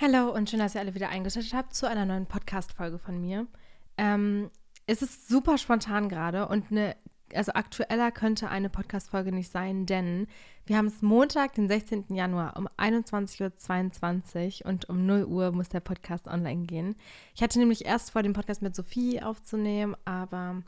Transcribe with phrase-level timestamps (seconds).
[0.00, 3.48] Hallo und schön, dass ihr alle wieder eingeschaltet habt zu einer neuen Podcast-Folge von mir.
[3.96, 4.48] Ähm,
[4.86, 6.94] es ist super spontan gerade und eine,
[7.34, 10.28] also aktueller könnte eine Podcast-Folge nicht sein, denn
[10.66, 12.14] wir haben es Montag, den 16.
[12.14, 16.94] Januar um 21.22 Uhr und um 0 Uhr muss der Podcast online gehen.
[17.34, 20.62] Ich hatte nämlich erst vor, den Podcast mit Sophie aufzunehmen, aber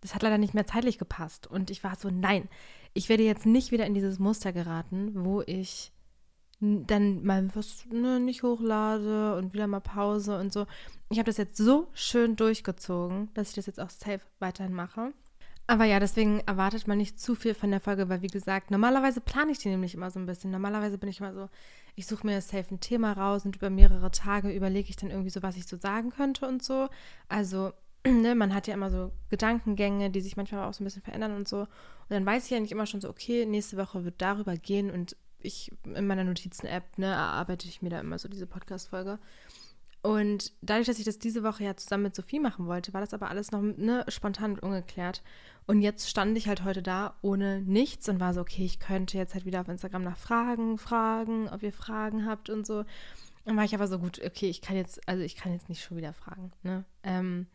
[0.00, 2.48] das hat leider nicht mehr zeitlich gepasst und ich war so, nein,
[2.94, 5.90] ich werde jetzt nicht wieder in dieses Muster geraten, wo ich
[6.60, 10.66] dann mal was ne, nicht hochlade und wieder mal Pause und so.
[11.08, 15.12] Ich habe das jetzt so schön durchgezogen, dass ich das jetzt auch safe weiterhin mache.
[15.66, 19.20] Aber ja, deswegen erwartet man nicht zu viel von der Folge, weil wie gesagt, normalerweise
[19.20, 20.50] plane ich die nämlich immer so ein bisschen.
[20.50, 21.48] Normalerweise bin ich immer so,
[21.94, 25.30] ich suche mir safe ein Thema raus und über mehrere Tage überlege ich dann irgendwie
[25.30, 26.88] so, was ich so sagen könnte und so.
[27.28, 27.72] Also,
[28.06, 31.36] ne, man hat ja immer so Gedankengänge, die sich manchmal auch so ein bisschen verändern
[31.36, 31.60] und so.
[31.60, 31.68] Und
[32.10, 35.16] dann weiß ich ja nicht immer schon so, okay, nächste Woche wird darüber gehen und
[35.42, 39.18] ich in meiner Notizen-App, ne, erarbeite ich mir da immer so diese Podcast-Folge.
[40.02, 43.12] Und dadurch, dass ich das diese Woche ja zusammen mit Sophie machen wollte, war das
[43.12, 45.22] aber alles noch ne, spontan und ungeklärt.
[45.66, 49.18] Und jetzt stand ich halt heute da ohne nichts und war so, okay, ich könnte
[49.18, 52.84] jetzt halt wieder auf Instagram nach Fragen fragen, ob ihr Fragen habt und so.
[53.44, 55.82] Dann war ich aber so gut, okay, ich kann jetzt, also ich kann jetzt nicht
[55.82, 56.50] schon wieder fragen.
[56.62, 56.84] Ne?
[57.02, 57.46] Ähm,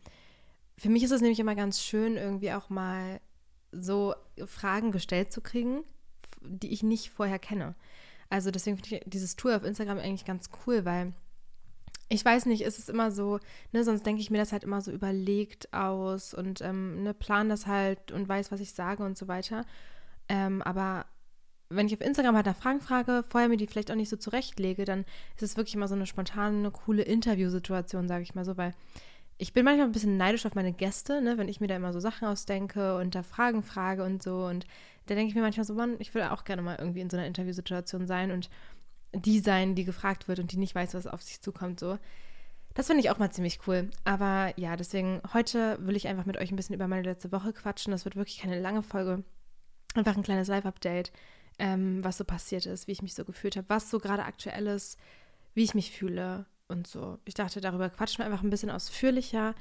[0.78, 3.20] für mich ist es nämlich immer ganz schön, irgendwie auch mal
[3.72, 5.84] so Fragen gestellt zu kriegen,
[6.40, 7.74] die ich nicht vorher kenne.
[8.28, 11.12] Also deswegen finde ich dieses Tour auf Instagram eigentlich ganz cool, weil
[12.08, 13.40] ich weiß nicht, ist es immer so,
[13.72, 17.48] ne, sonst denke ich mir das halt immer so überlegt aus und ähm, ne, plan
[17.48, 19.64] das halt und weiß, was ich sage und so weiter.
[20.28, 21.06] Ähm, aber
[21.68, 24.16] wenn ich auf Instagram halt nach Fragen frage, vorher mir die vielleicht auch nicht so
[24.16, 25.04] zurechtlege, dann
[25.36, 28.74] ist es wirklich immer so eine spontane, coole Interviewsituation, sage ich mal so, weil
[29.38, 31.92] ich bin manchmal ein bisschen neidisch auf meine Gäste, ne, wenn ich mir da immer
[31.92, 34.46] so Sachen ausdenke und da Fragen frage und so.
[34.46, 34.66] Und
[35.06, 37.16] da denke ich mir manchmal so, Mann, ich würde auch gerne mal irgendwie in so
[37.16, 38.50] einer Interviewsituation sein und
[39.14, 41.98] die sein, die gefragt wird und die nicht weiß, was auf sich zukommt, so.
[42.74, 43.90] Das finde ich auch mal ziemlich cool.
[44.04, 47.54] Aber ja, deswegen heute will ich einfach mit euch ein bisschen über meine letzte Woche
[47.54, 47.90] quatschen.
[47.90, 49.24] Das wird wirklich keine lange Folge.
[49.94, 51.10] Einfach ein kleines Live-Update,
[51.58, 54.66] ähm, was so passiert ist, wie ich mich so gefühlt habe, was so gerade aktuell
[54.66, 54.98] ist,
[55.54, 57.18] wie ich mich fühle und so.
[57.24, 59.54] Ich dachte, darüber quatschen wir einfach ein bisschen ausführlicher,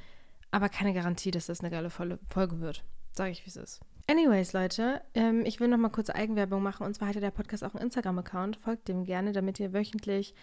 [0.51, 2.83] aber keine Garantie, dass das eine geile Folge wird.
[3.13, 3.81] Sage ich, wie es ist.
[4.07, 6.85] Anyways, Leute, ähm, ich will noch mal kurz Eigenwerbung machen.
[6.85, 8.57] Und zwar hat ja der Podcast auch einen Instagram-Account.
[8.57, 10.35] Folgt dem gerne, damit ihr wöchentlich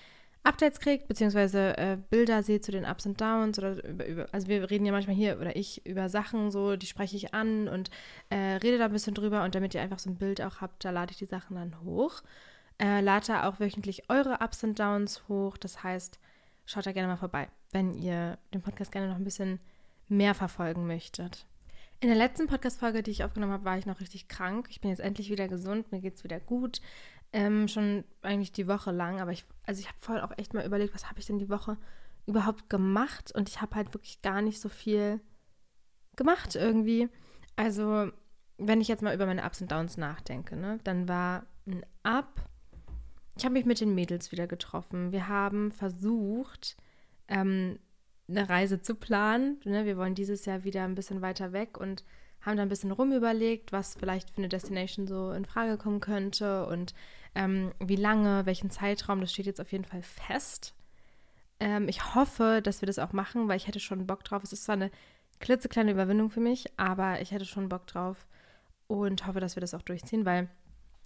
[0.43, 3.61] Updates kriegt, beziehungsweise äh, Bilder seht zu den Ups und Downs.
[3.61, 6.87] Oder über, über, also wir reden ja manchmal hier, oder ich, über Sachen, so, die
[6.87, 7.91] spreche ich an und
[8.31, 9.45] äh, rede da ein bisschen drüber.
[9.45, 11.81] Und damit ihr einfach so ein Bild auch habt, da lade ich die Sachen dann
[11.85, 12.23] hoch.
[12.79, 15.57] Äh, lade da auch wöchentlich eure Ups und Downs hoch.
[15.57, 16.19] Das heißt,
[16.67, 19.61] schaut da gerne mal vorbei, wenn ihr den Podcast gerne noch ein bisschen
[20.09, 21.47] mehr verfolgen möchtet.
[22.03, 24.67] In der letzten Podcast-Folge, die ich aufgenommen habe, war ich noch richtig krank.
[24.71, 26.81] Ich bin jetzt endlich wieder gesund, mir geht es wieder gut.
[27.33, 30.67] Ähm, schon eigentlich die Woche lang, aber ich, also ich habe vorhin auch echt mal
[30.67, 31.77] überlegt, was habe ich denn die Woche
[32.27, 33.31] überhaupt gemacht?
[33.33, 35.21] Und ich habe halt wirklich gar nicht so viel
[36.17, 37.09] gemacht irgendwie.
[37.55, 38.11] Also,
[38.59, 42.51] wenn ich jetzt mal über meine Ups und Downs nachdenke, ne, dann war ein Up.
[43.39, 45.13] Ich habe mich mit den Mädels wieder getroffen.
[45.13, 46.77] Wir haben versucht,
[47.29, 47.79] ähm,
[48.37, 49.61] eine Reise zu planen.
[49.65, 49.85] Ne?
[49.85, 52.05] Wir wollen dieses Jahr wieder ein bisschen weiter weg und
[52.41, 56.67] haben da ein bisschen rumüberlegt, was vielleicht für eine Destination so in Frage kommen könnte
[56.67, 56.95] und
[57.35, 59.21] ähm, wie lange, welchen Zeitraum.
[59.21, 60.75] Das steht jetzt auf jeden Fall fest.
[61.61, 64.43] Ähm, ich hoffe, dass wir das auch machen, weil ich hätte schon Bock drauf.
[64.43, 64.91] Es ist zwar eine
[65.39, 68.27] klitzekleine Überwindung für mich, aber ich hätte schon Bock drauf
[68.89, 70.49] und hoffe, dass wir das auch durchziehen, weil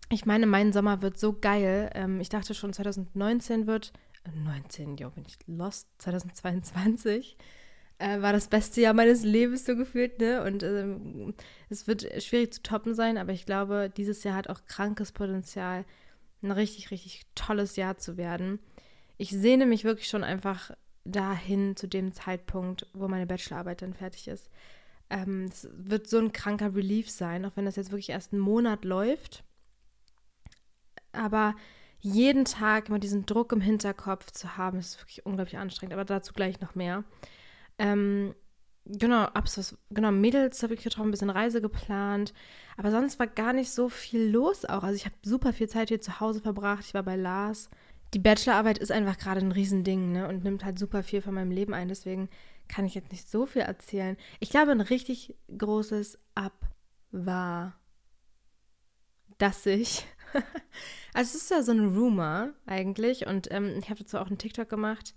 [0.08, 1.90] ich meine, mein Sommer wird so geil.
[1.94, 3.92] Ähm, ich dachte schon, 2019 wird
[4.34, 7.36] 19, ja, bin ich lost, 2022
[7.98, 10.42] äh, war das beste Jahr meines Lebens so gefühlt, ne?
[10.42, 11.34] Und ähm,
[11.68, 15.84] es wird schwierig zu toppen sein, aber ich glaube, dieses Jahr hat auch krankes Potenzial,
[16.42, 18.58] ein richtig, richtig tolles Jahr zu werden.
[19.16, 20.70] Ich sehne mich wirklich schon einfach
[21.04, 24.50] dahin zu dem Zeitpunkt, wo meine Bachelorarbeit dann fertig ist.
[25.08, 28.42] Es ähm, wird so ein kranker Relief sein, auch wenn das jetzt wirklich erst einen
[28.42, 29.44] Monat läuft.
[31.12, 31.54] Aber
[32.00, 36.32] jeden Tag immer diesen Druck im Hinterkopf zu haben, ist wirklich unglaublich anstrengend, aber dazu
[36.32, 37.04] gleich noch mehr.
[37.78, 38.34] Ähm,
[38.84, 42.32] genau, Abs, genau, Mädels habe ich getroffen, ein bisschen Reise geplant,
[42.76, 44.82] aber sonst war gar nicht so viel los auch.
[44.82, 47.68] Also ich habe super viel Zeit hier zu Hause verbracht, ich war bei Lars.
[48.14, 51.50] Die Bachelorarbeit ist einfach gerade ein Riesending, ne, und nimmt halt super viel von meinem
[51.50, 52.28] Leben ein, deswegen
[52.68, 54.16] kann ich jetzt nicht so viel erzählen.
[54.40, 56.68] Ich glaube, ein richtig großes Ab
[57.10, 57.78] war,
[59.38, 60.06] dass ich
[61.14, 64.38] also es ist ja so ein Rumor eigentlich und ähm, ich habe dazu auch einen
[64.38, 65.14] TikTok gemacht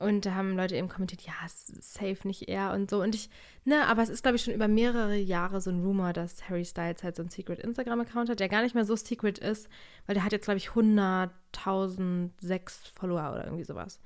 [0.00, 3.02] Und da haben Leute eben kommentiert, ja, safe nicht er und so.
[3.02, 3.30] Und ich,
[3.64, 6.64] ne, aber es ist, glaube ich, schon über mehrere Jahre so ein Rumor, dass Harry
[6.64, 9.68] Styles halt so ein Secret Instagram-Account hat, der gar nicht mehr so secret ist,
[10.06, 13.98] weil der hat jetzt, glaube ich, 100.006 Follower oder irgendwie sowas.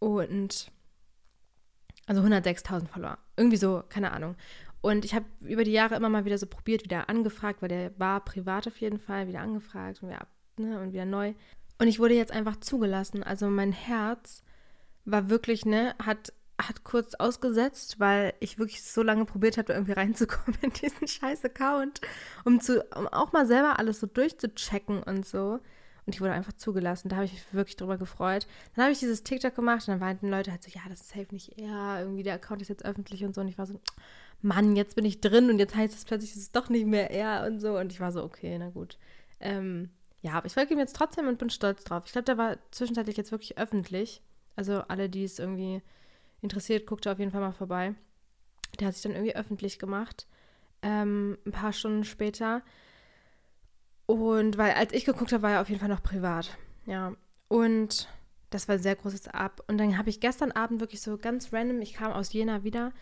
[0.00, 0.72] Und,
[2.06, 3.18] also 106.000 Follower.
[3.36, 4.34] Irgendwie so, keine Ahnung.
[4.82, 7.98] Und ich habe über die Jahre immer mal wieder so probiert, wieder angefragt, weil der
[7.98, 10.26] war privat auf jeden Fall, wieder angefragt und wieder,
[10.58, 11.34] ne, und wieder neu.
[11.78, 13.22] Und ich wurde jetzt einfach zugelassen.
[13.22, 14.44] Also mein Herz
[15.04, 19.92] war wirklich, ne, hat, hat kurz ausgesetzt, weil ich wirklich so lange probiert habe, irgendwie
[20.00, 22.00] reinzukommen in diesen scheiß Account,
[22.44, 25.60] um, zu, um auch mal selber alles so durchzuchecken und so.
[26.04, 27.08] Und ich wurde einfach zugelassen.
[27.08, 28.48] Da habe ich mich wirklich drüber gefreut.
[28.74, 31.10] Dann habe ich dieses TikTok gemacht und dann meinten Leute halt so, ja, das ist
[31.10, 32.00] safe nicht er.
[32.00, 33.40] Irgendwie der Account ist jetzt öffentlich und so.
[33.40, 33.80] Und ich war so,
[34.42, 37.10] Mann, jetzt bin ich drin und jetzt heißt es plötzlich, es ist doch nicht mehr
[37.10, 37.78] er und so.
[37.78, 38.98] Und ich war so, okay, na gut.
[39.40, 39.90] Ähm,
[40.20, 42.04] ja, aber ich folge ihm jetzt trotzdem und bin stolz drauf.
[42.06, 44.20] Ich glaube, der war zwischenzeitlich jetzt wirklich öffentlich.
[44.56, 45.82] Also alle, die es irgendwie
[46.40, 47.94] interessiert, guckt auf jeden Fall mal vorbei.
[48.78, 50.26] Der hat sich dann irgendwie öffentlich gemacht.
[50.82, 52.62] Ähm, ein paar Stunden später.
[54.06, 56.56] Und weil, als ich geguckt habe, war er auf jeden Fall noch privat.
[56.86, 57.14] Ja.
[57.48, 58.08] Und
[58.50, 59.62] das war ein sehr großes Ab.
[59.68, 62.92] Und dann habe ich gestern Abend wirklich so ganz random, ich kam aus Jena wieder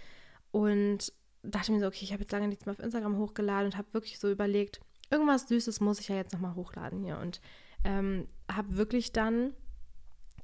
[0.50, 3.76] und dachte mir so, okay, ich habe jetzt lange nichts mehr auf Instagram hochgeladen und
[3.76, 7.18] habe wirklich so überlegt, irgendwas Süßes muss ich ja jetzt nochmal hochladen hier.
[7.18, 7.40] Und
[7.84, 9.54] ähm, habe wirklich dann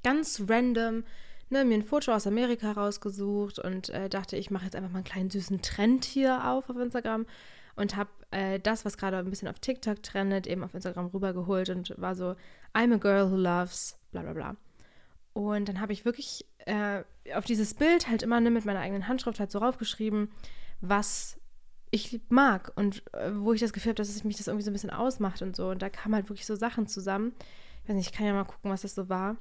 [0.02, 1.04] ganz random
[1.50, 4.98] ne, mir ein Foto aus Amerika rausgesucht und äh, dachte, ich mache jetzt einfach mal
[4.98, 7.26] einen kleinen süßen Trend hier auf auf Instagram
[7.76, 11.70] und habe äh, das, was gerade ein bisschen auf TikTok trendet, eben auf Instagram rübergeholt
[11.70, 12.34] und war so,
[12.75, 14.56] I'm a girl who loves bla bla bla.
[15.32, 17.04] Und dann habe ich wirklich äh,
[17.34, 20.31] auf dieses Bild halt immer ne, mit meiner eigenen Handschrift halt so raufgeschrieben,
[20.81, 21.38] was
[21.90, 24.75] ich mag und äh, wo ich das Gefühl habe, dass mich das irgendwie so ein
[24.75, 25.70] bisschen ausmacht und so.
[25.70, 27.32] Und da kamen halt wirklich so Sachen zusammen.
[27.82, 29.37] Ich weiß nicht, ich kann ja mal gucken, was das so war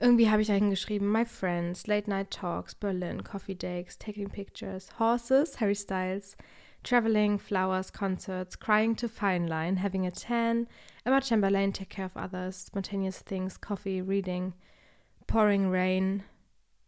[0.00, 4.98] irgendwie habe ich da hingeschrieben, My Friends, Late Night Talks, Berlin, Coffee Dates, Taking Pictures,
[4.98, 6.36] Horses, Harry Styles,
[6.82, 10.68] Traveling, Flowers, Concerts, Crying to Fine Line, Having a Tan,
[11.04, 14.52] Emma Chamberlain, Take Care of Others, Spontaneous Things, Coffee, Reading,
[15.26, 16.24] Pouring Rain,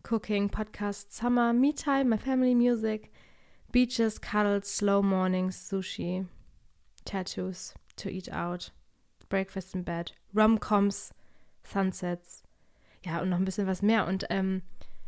[0.03, 3.11] Cooking, Podcast, Summer, Me Time, My Family Music,
[3.73, 6.27] Beaches, Cuddles, Slow Mornings, Sushi,
[7.05, 8.73] Tattoos, To Eat Out,
[9.29, 11.13] Breakfast in Bed, Rom-Coms,
[11.65, 12.43] Sunsets,
[13.05, 14.07] ja, und noch ein bisschen was mehr.
[14.07, 14.63] Und ähm,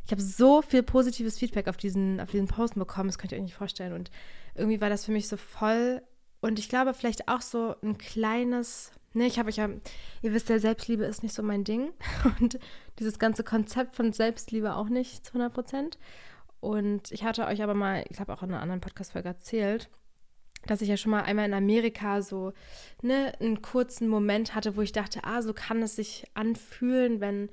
[0.04, 3.38] ich habe so viel positives Feedback auf diesen, auf diesen Posten bekommen, das könnt ihr
[3.38, 3.92] euch nicht vorstellen.
[3.92, 4.10] Und
[4.54, 6.02] irgendwie war das für mich so voll.
[6.40, 9.68] Und ich glaube, vielleicht auch so ein kleines, ne, ich habe ja,
[10.22, 11.92] ihr wisst ja, Selbstliebe ist nicht so mein Ding.
[12.40, 12.58] Und
[12.98, 15.98] dieses ganze Konzept von Selbstliebe auch nicht zu 100 Prozent.
[16.60, 19.88] Und ich hatte euch aber mal, ich glaube auch in einer anderen Podcast-Folge erzählt,
[20.66, 22.52] dass ich ja schon mal einmal in Amerika so
[23.02, 27.50] ne, einen kurzen Moment hatte, wo ich dachte, ah, so kann es sich anfühlen, wenn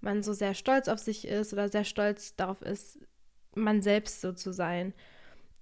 [0.00, 2.98] man so sehr stolz auf sich ist oder sehr stolz darauf ist,
[3.54, 4.92] man selbst so zu sein.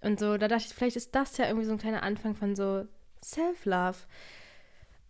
[0.01, 2.55] Und so, da dachte ich, vielleicht ist das ja irgendwie so ein kleiner Anfang von
[2.55, 2.87] so
[3.23, 3.99] Self-Love.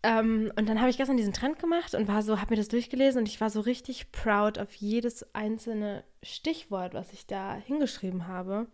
[0.06, 2.68] Ähm, und dann habe ich gestern diesen Trend gemacht und war so, habe mir das
[2.68, 8.28] durchgelesen und ich war so richtig proud auf jedes einzelne Stichwort, was ich da hingeschrieben
[8.28, 8.68] habe,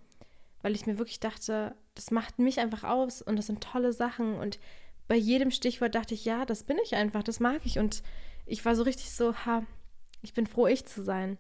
[0.61, 4.35] weil ich mir wirklich dachte, das macht mich einfach aus und das sind tolle Sachen
[4.35, 4.59] und
[5.09, 8.03] bei jedem Stichwort dachte ich, ja, das bin ich einfach, das mag ich und
[8.45, 9.65] ich war so richtig so, ha,
[10.21, 11.39] ich bin froh, ich zu sein.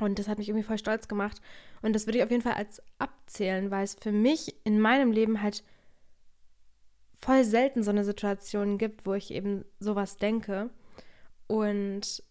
[0.00, 1.40] Und das hat mich irgendwie voll stolz gemacht.
[1.80, 5.12] Und das würde ich auf jeden Fall als abzählen, weil es für mich in meinem
[5.12, 5.62] Leben halt
[7.22, 10.70] voll selten so eine Situation gibt, wo ich eben sowas denke.
[11.46, 12.22] Und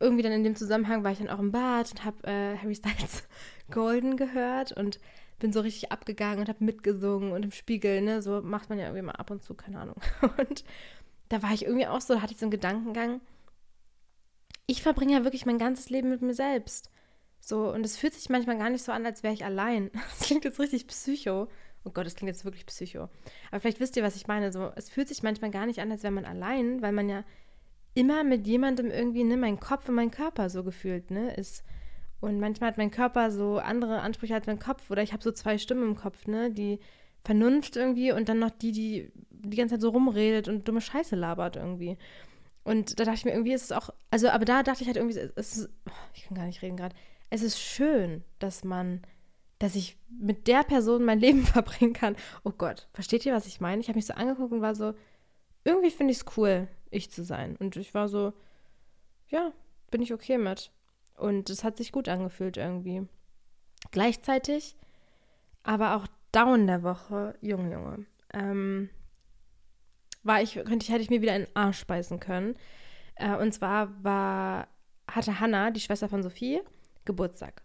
[0.00, 2.74] irgendwie dann in dem Zusammenhang war ich dann auch im Bad und habe äh, Harry
[2.74, 3.28] Styles
[3.70, 4.98] Golden gehört und
[5.38, 8.86] bin so richtig abgegangen und habe mitgesungen und im Spiegel, ne, so macht man ja
[8.86, 9.96] irgendwie mal ab und zu, keine Ahnung.
[10.38, 10.64] Und
[11.28, 13.20] da war ich irgendwie auch so, da hatte ich so einen Gedankengang,
[14.66, 16.90] ich verbringe ja wirklich mein ganzes Leben mit mir selbst.
[17.40, 19.90] So, und es fühlt sich manchmal gar nicht so an, als wäre ich allein.
[20.18, 21.48] Das klingt jetzt richtig psycho.
[21.84, 23.08] Oh Gott, das klingt jetzt wirklich psycho.
[23.50, 24.52] Aber vielleicht wisst ihr, was ich meine.
[24.52, 27.24] So, es fühlt sich manchmal gar nicht an, als wäre man allein, weil man ja
[27.94, 31.64] immer mit jemandem irgendwie, ne, mein Kopf und mein Körper so gefühlt, ne, ist.
[32.20, 34.90] Und manchmal hat mein Körper so andere Ansprüche als mein Kopf.
[34.90, 36.80] Oder ich habe so zwei Stimmen im Kopf, ne, die
[37.24, 41.16] Vernunft irgendwie und dann noch die, die die ganze Zeit so rumredet und dumme Scheiße
[41.16, 41.96] labert irgendwie.
[42.64, 44.96] Und da dachte ich mir, irgendwie ist es auch, also, aber da dachte ich halt
[44.96, 45.70] irgendwie, es ist,
[46.14, 46.94] ich kann gar nicht reden gerade,
[47.30, 49.02] es ist schön, dass man,
[49.58, 52.16] dass ich mit der Person mein Leben verbringen kann.
[52.44, 53.80] Oh Gott, versteht ihr, was ich meine?
[53.80, 54.94] Ich habe mich so angeguckt und war so,
[55.64, 57.56] irgendwie finde ich es cool, ich zu sein.
[57.56, 58.32] Und ich war so,
[59.28, 59.52] ja,
[59.90, 60.70] bin ich okay mit.
[61.16, 63.06] Und es hat sich gut angefühlt irgendwie.
[63.90, 64.76] Gleichzeitig,
[65.62, 68.06] aber auch down der Woche, Junge, Junge.
[68.32, 68.90] Ähm,
[70.22, 72.56] war ich, könnte ich, hätte ich mir wieder einen Arsch beißen können.
[73.16, 74.68] Äh, und zwar war
[75.10, 76.60] hatte Hannah, die Schwester von Sophie,
[77.04, 77.62] Geburtstag.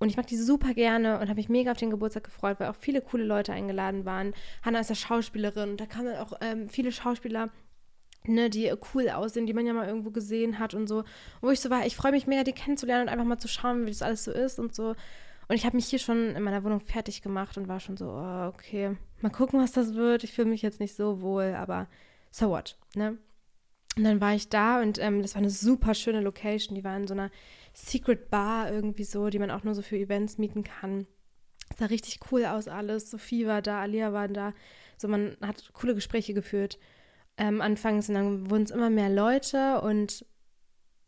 [0.00, 2.68] Und ich mag die super gerne und habe mich mega auf den Geburtstag gefreut, weil
[2.68, 4.32] auch viele coole Leute eingeladen waren.
[4.62, 7.50] Hannah ist ja Schauspielerin und da kamen auch ähm, viele Schauspieler,
[8.24, 11.04] ne, die cool aussehen, die man ja mal irgendwo gesehen hat und so.
[11.42, 13.84] Wo ich so war, ich freue mich mega, die kennenzulernen und einfach mal zu schauen,
[13.84, 14.96] wie das alles so ist und so.
[15.48, 18.06] Und ich habe mich hier schon in meiner Wohnung fertig gemacht und war schon so,
[18.06, 20.24] oh, okay, mal gucken, was das wird.
[20.24, 21.88] Ich fühle mich jetzt nicht so wohl, aber
[22.30, 23.18] so what, ne?
[23.96, 26.76] Und dann war ich da und ähm, das war eine super schöne Location.
[26.76, 27.30] Die war in so einer
[27.72, 31.06] Secret Bar irgendwie so, die man auch nur so für Events mieten kann.
[31.70, 33.10] Es sah richtig cool aus alles.
[33.10, 34.52] Sophie war da, Alia war da.
[34.96, 36.78] So, man hat coole Gespräche geführt.
[37.36, 40.26] Ähm, anfangs und dann wurden es immer mehr Leute und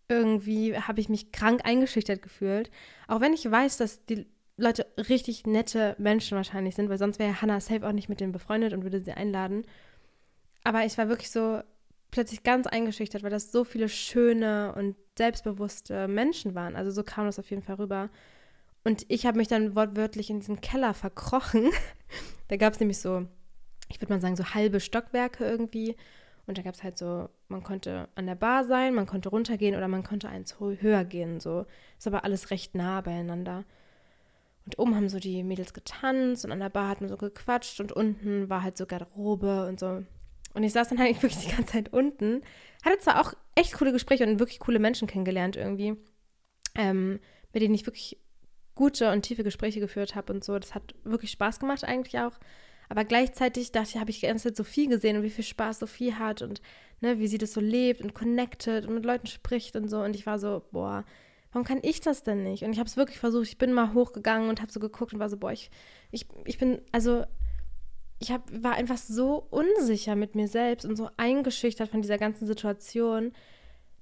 [0.08, 2.70] irgendwie habe ich mich krank eingeschüchtert gefühlt.
[3.08, 4.26] Auch wenn ich weiß, dass die
[4.56, 8.32] Leute richtig nette Menschen wahrscheinlich sind, weil sonst wäre Hannah safe auch nicht mit denen
[8.32, 9.64] befreundet und würde sie einladen.
[10.64, 11.62] Aber ich war wirklich so
[12.12, 16.76] plötzlich ganz eingeschüchtert, weil das so viele schöne und selbstbewusste Menschen waren.
[16.76, 18.10] Also so kam das auf jeden Fall rüber.
[18.84, 21.70] Und ich habe mich dann wortwörtlich in diesen Keller verkrochen.
[22.48, 23.26] da gab es nämlich so,
[23.88, 25.96] ich würde mal sagen, so halbe Stockwerke irgendwie.
[26.46, 29.74] Und da gab es halt so, man konnte an der Bar sein, man konnte runtergehen
[29.74, 31.40] oder man konnte eins höher gehen.
[31.40, 31.66] So
[31.98, 33.64] ist aber alles recht nah beieinander.
[34.66, 37.80] Und oben haben so die Mädels getanzt und an der Bar hat man so gequatscht
[37.80, 40.04] und unten war halt so Garderobe und so.
[40.54, 42.42] Und ich saß dann halt wirklich die ganze Zeit unten.
[42.84, 45.96] Hatte zwar auch echt coole Gespräche und wirklich coole Menschen kennengelernt irgendwie,
[46.74, 47.20] ähm,
[47.52, 48.18] mit denen ich wirklich
[48.74, 50.58] gute und tiefe Gespräche geführt habe und so.
[50.58, 52.38] Das hat wirklich Spaß gemacht eigentlich auch.
[52.88, 55.78] Aber gleichzeitig dachte ich, habe ich die ganze Zeit Sophie gesehen und wie viel Spaß
[55.78, 56.60] Sophie hat und
[57.00, 60.00] ne, wie sie das so lebt und connected und mit Leuten spricht und so.
[60.00, 61.04] Und ich war so, boah,
[61.52, 62.64] warum kann ich das denn nicht?
[62.64, 63.46] Und ich habe es wirklich versucht.
[63.46, 65.70] Ich bin mal hochgegangen und habe so geguckt und war so, boah, ich,
[66.10, 67.24] ich, ich bin, also
[68.22, 72.46] ich hab, war einfach so unsicher mit mir selbst und so eingeschüchtert von dieser ganzen
[72.46, 73.32] Situation,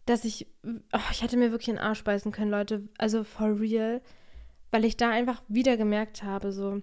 [0.07, 4.01] dass ich, oh, ich hätte mir wirklich einen Arsch beißen können, Leute, also for real,
[4.71, 6.83] weil ich da einfach wieder gemerkt habe, so,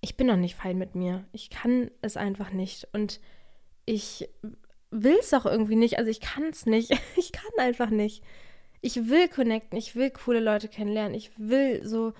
[0.00, 1.24] ich bin noch nicht fein mit mir.
[1.32, 3.20] Ich kann es einfach nicht und
[3.86, 4.28] ich
[4.90, 6.90] will es auch irgendwie nicht, also ich kann es nicht.
[7.16, 8.22] Ich kann einfach nicht.
[8.80, 12.12] Ich will connecten, ich will coole Leute kennenlernen, ich will so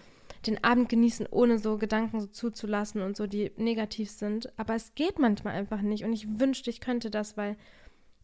[0.47, 4.53] den Abend genießen, ohne so Gedanken so zuzulassen und so, die negativ sind.
[4.59, 6.05] Aber es geht manchmal einfach nicht.
[6.05, 7.57] Und ich wünschte, ich könnte das, weil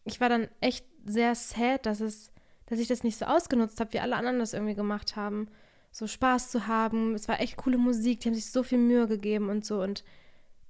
[0.03, 2.31] ich war dann echt sehr sad, dass es,
[2.65, 5.47] dass ich das nicht so ausgenutzt habe, wie alle anderen das irgendwie gemacht haben.
[5.91, 7.15] So Spaß zu haben.
[7.15, 9.81] Es war echt coole Musik, die haben sich so viel Mühe gegeben und so.
[9.81, 10.03] Und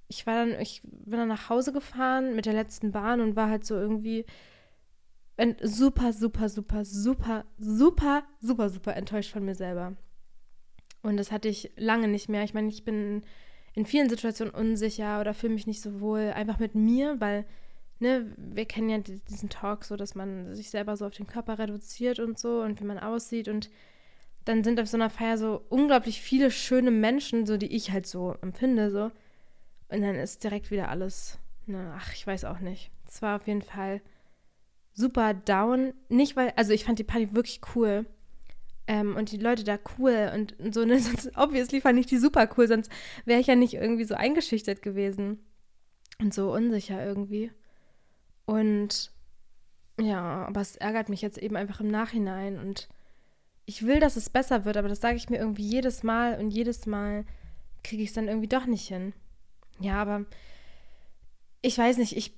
[0.08, 3.48] ich war dann, ich bin dann nach Hause gefahren mit der letzten Bahn und war
[3.48, 4.24] halt so irgendwie
[5.62, 9.96] super, super, super, super, super, super, super enttäuscht von mir selber.
[11.02, 12.44] Und das hatte ich lange nicht mehr.
[12.44, 13.22] Ich meine, ich bin
[13.74, 17.44] in vielen Situationen unsicher oder fühle mich nicht so wohl einfach mit mir, weil,
[18.00, 21.58] ne, wir kennen ja diesen Talk so, dass man sich selber so auf den Körper
[21.58, 23.70] reduziert und so und wie man aussieht und
[24.44, 28.06] dann sind auf so einer Feier so unglaublich viele schöne Menschen, so die ich halt
[28.06, 29.10] so empfinde, so.
[29.88, 32.90] Und dann ist direkt wieder alles, ne, ach, ich weiß auch nicht.
[33.06, 34.00] Es war auf jeden Fall
[34.92, 35.92] super down.
[36.08, 38.06] Nicht weil, also ich fand die Party wirklich cool.
[38.90, 40.98] Ähm, und die Leute da cool und, und so, ne?
[41.00, 42.90] Sonst, obviously fand ich die super cool, sonst
[43.24, 45.38] wäre ich ja nicht irgendwie so eingeschüchtert gewesen.
[46.18, 47.52] Und so unsicher irgendwie.
[48.46, 49.12] Und
[50.00, 52.58] ja, aber es ärgert mich jetzt eben einfach im Nachhinein.
[52.58, 52.88] Und
[53.64, 56.50] ich will, dass es besser wird, aber das sage ich mir irgendwie jedes Mal und
[56.50, 57.24] jedes Mal
[57.84, 59.12] kriege ich es dann irgendwie doch nicht hin.
[59.78, 60.26] Ja, aber
[61.62, 62.36] ich weiß nicht, ich,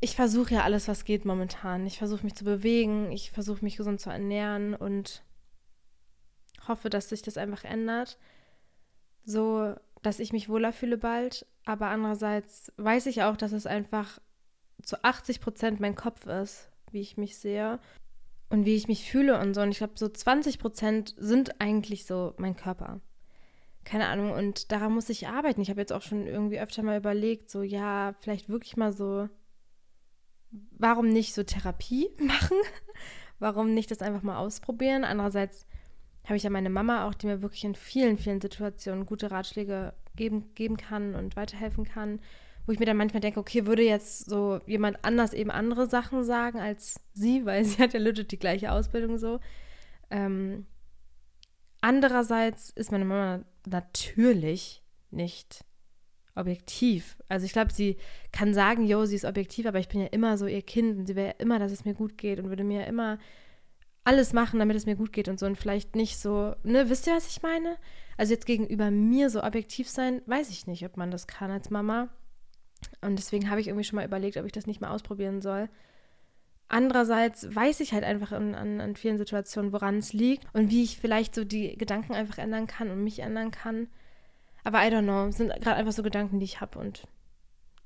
[0.00, 1.84] ich versuche ja alles, was geht momentan.
[1.86, 5.22] Ich versuche mich zu bewegen, ich versuche mich gesund zu ernähren und
[6.68, 8.18] hoffe, dass sich das einfach ändert,
[9.24, 11.46] so dass ich mich wohler fühle bald.
[11.64, 14.20] Aber andererseits weiß ich auch, dass es einfach
[14.82, 17.78] zu 80 Prozent mein Kopf ist, wie ich mich sehe
[18.48, 19.60] und wie ich mich fühle und so.
[19.60, 23.00] Und ich glaube, so 20 Prozent sind eigentlich so mein Körper.
[23.84, 25.60] Keine Ahnung, und daran muss ich arbeiten.
[25.60, 29.28] Ich habe jetzt auch schon irgendwie öfter mal überlegt, so, ja, vielleicht wirklich mal so,
[30.72, 32.56] warum nicht so Therapie machen?
[33.38, 35.04] warum nicht das einfach mal ausprobieren?
[35.04, 35.66] Andererseits
[36.28, 39.94] habe ich ja meine Mama auch, die mir wirklich in vielen, vielen Situationen gute Ratschläge
[40.14, 42.20] geben, geben kann und weiterhelfen kann,
[42.66, 46.24] wo ich mir dann manchmal denke, okay, würde jetzt so jemand anders eben andere Sachen
[46.24, 49.40] sagen als sie, weil sie hat ja legit die gleiche Ausbildung so.
[50.10, 50.66] Ähm,
[51.80, 55.64] andererseits ist meine Mama natürlich nicht
[56.34, 57.16] objektiv.
[57.28, 57.96] Also ich glaube, sie
[58.32, 61.06] kann sagen, yo, sie ist objektiv, aber ich bin ja immer so ihr Kind und
[61.06, 63.18] sie wäre ja immer, dass es mir gut geht und würde mir immer
[64.04, 67.06] alles machen, damit es mir gut geht und so und vielleicht nicht so, ne, wisst
[67.06, 67.76] ihr, was ich meine?
[68.16, 71.70] Also jetzt gegenüber mir so objektiv sein, weiß ich nicht, ob man das kann als
[71.70, 72.08] Mama.
[73.00, 75.68] Und deswegen habe ich irgendwie schon mal überlegt, ob ich das nicht mal ausprobieren soll.
[76.68, 80.84] andererseits weiß ich halt einfach in, an, an vielen Situationen, woran es liegt und wie
[80.84, 83.88] ich vielleicht so die Gedanken einfach ändern kann und mich ändern kann.
[84.64, 87.06] Aber I don't know, sind gerade einfach so Gedanken, die ich habe und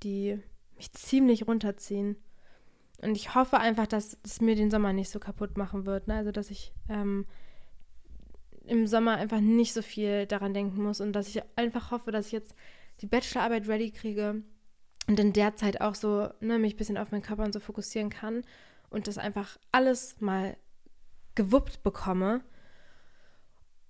[0.03, 0.41] die
[0.77, 2.17] mich ziemlich runterziehen.
[3.03, 6.09] Und ich hoffe einfach, dass es mir den Sommer nicht so kaputt machen wird.
[6.09, 6.15] Ne?
[6.15, 7.27] Also, dass ich ähm,
[8.67, 12.27] im Sommer einfach nicht so viel daran denken muss und dass ich einfach hoffe, dass
[12.27, 12.55] ich jetzt
[13.01, 14.43] die Bachelorarbeit ready kriege
[15.09, 17.61] und in der Zeit auch so ne, mich ein bisschen auf meinen Körper und so
[17.61, 18.43] fokussieren kann
[18.91, 20.57] und das einfach alles mal
[21.35, 22.43] gewuppt bekomme.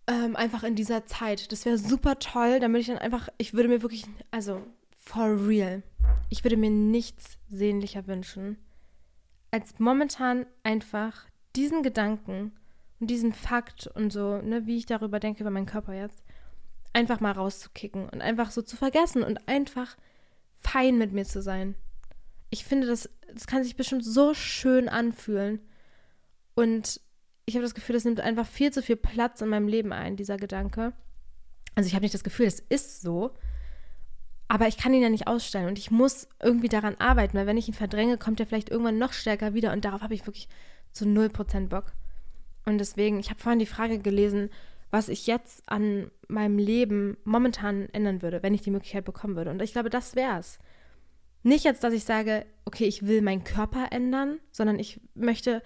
[0.07, 1.52] Ähm, einfach in dieser Zeit.
[1.52, 4.62] Das wäre super toll, damit ich dann einfach, ich würde mir wirklich, also
[4.97, 5.83] for real,
[6.28, 8.57] ich würde mir nichts sehnlicher wünschen,
[9.52, 12.52] als momentan einfach diesen Gedanken
[12.99, 16.25] und diesen Fakt und so, ne, wie ich darüber denke, über meinen Körper jetzt,
[16.92, 19.97] einfach mal rauszukicken und einfach so zu vergessen und einfach
[20.56, 21.75] fein mit mir zu sein.
[22.50, 25.61] Ich finde, das, das kann sich bestimmt so schön anfühlen.
[26.54, 27.00] Und
[27.47, 30.16] ich habe das Gefühl, das nimmt einfach viel zu viel Platz in meinem Leben ein,
[30.16, 30.92] dieser Gedanke.
[31.75, 33.35] Also ich habe nicht das Gefühl, es ist so,
[34.52, 37.56] aber ich kann ihn ja nicht ausstellen und ich muss irgendwie daran arbeiten, weil wenn
[37.56, 40.47] ich ihn verdränge, kommt er vielleicht irgendwann noch stärker wieder und darauf habe ich wirklich
[40.92, 41.94] zu 0% Bock.
[42.66, 44.50] Und deswegen, ich habe vorhin die Frage gelesen,
[44.90, 49.50] was ich jetzt an meinem Leben momentan ändern würde, wenn ich die Möglichkeit bekommen würde.
[49.50, 50.59] Und ich glaube, das wäre es.
[51.42, 55.62] Nicht jetzt, dass ich sage, okay, ich will meinen Körper ändern, sondern ich möchte,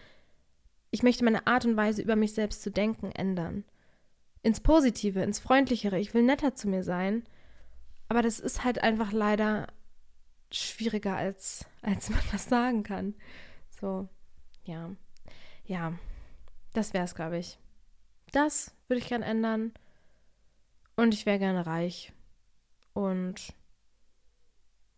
[0.92, 3.64] ich möchte meine Art und Weise, über mich selbst zu denken, ändern.
[4.44, 5.98] Ins Positive, ins Freundlichere.
[5.98, 7.24] Ich will netter zu mir sein
[8.08, 9.68] aber das ist halt einfach leider
[10.52, 13.14] schwieriger, als, als man das sagen kann.
[13.80, 14.08] So,
[14.64, 14.90] ja.
[15.64, 15.98] Ja,
[16.72, 17.58] das wäre es, glaube ich.
[18.32, 19.72] Das würde ich gerne ändern.
[20.94, 22.12] Und ich wäre gerne reich.
[22.92, 23.52] Und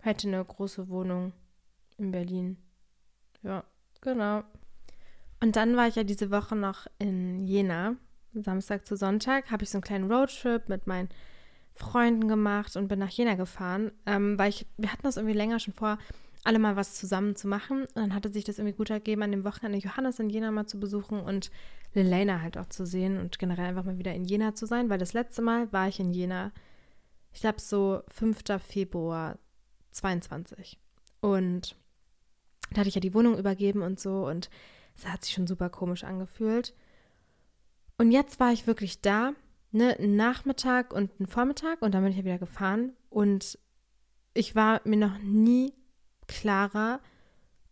[0.01, 1.33] hätte eine große Wohnung
[1.97, 2.59] in Berlin.
[3.43, 3.65] Ja,
[4.01, 4.45] genau.
[5.41, 7.97] Und dann war ich ja diese Woche noch in Jena.
[8.35, 11.09] Samstag zu Sonntag habe ich so einen kleinen Roadtrip mit meinen
[11.79, 15.61] Freunden gemacht und bin nach Jena gefahren, ähm, weil ich, wir hatten das irgendwie länger
[15.61, 15.99] schon vor,
[16.45, 17.83] alle mal was zusammen zu machen.
[17.83, 20.67] Und dann hatte sich das irgendwie gut ergeben, an dem Wochenende Johannes in Jena mal
[20.67, 21.51] zu besuchen und
[21.95, 24.99] Lelena halt auch zu sehen und generell einfach mal wieder in Jena zu sein, weil
[24.99, 26.53] das letzte Mal war ich in Jena,
[27.33, 28.43] ich glaube so 5.
[28.61, 29.39] Februar
[29.93, 30.79] 22.
[31.21, 31.77] Und
[32.73, 34.51] da hatte ich ja die Wohnung übergeben und so und
[34.97, 36.75] es hat sich schon super komisch angefühlt.
[37.99, 39.33] Und jetzt war ich wirklich da
[39.73, 43.59] ne, einen Nachmittag und einen Vormittag und dann bin ich ja wieder gefahren und
[44.35, 45.73] ich war mir noch nie
[46.27, 47.01] klarer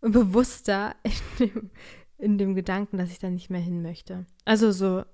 [0.00, 0.94] und bewusster
[1.38, 1.70] in dem,
[2.18, 4.26] in dem Gedanken, dass ich da nicht mehr hin möchte.
[4.44, 5.04] Also so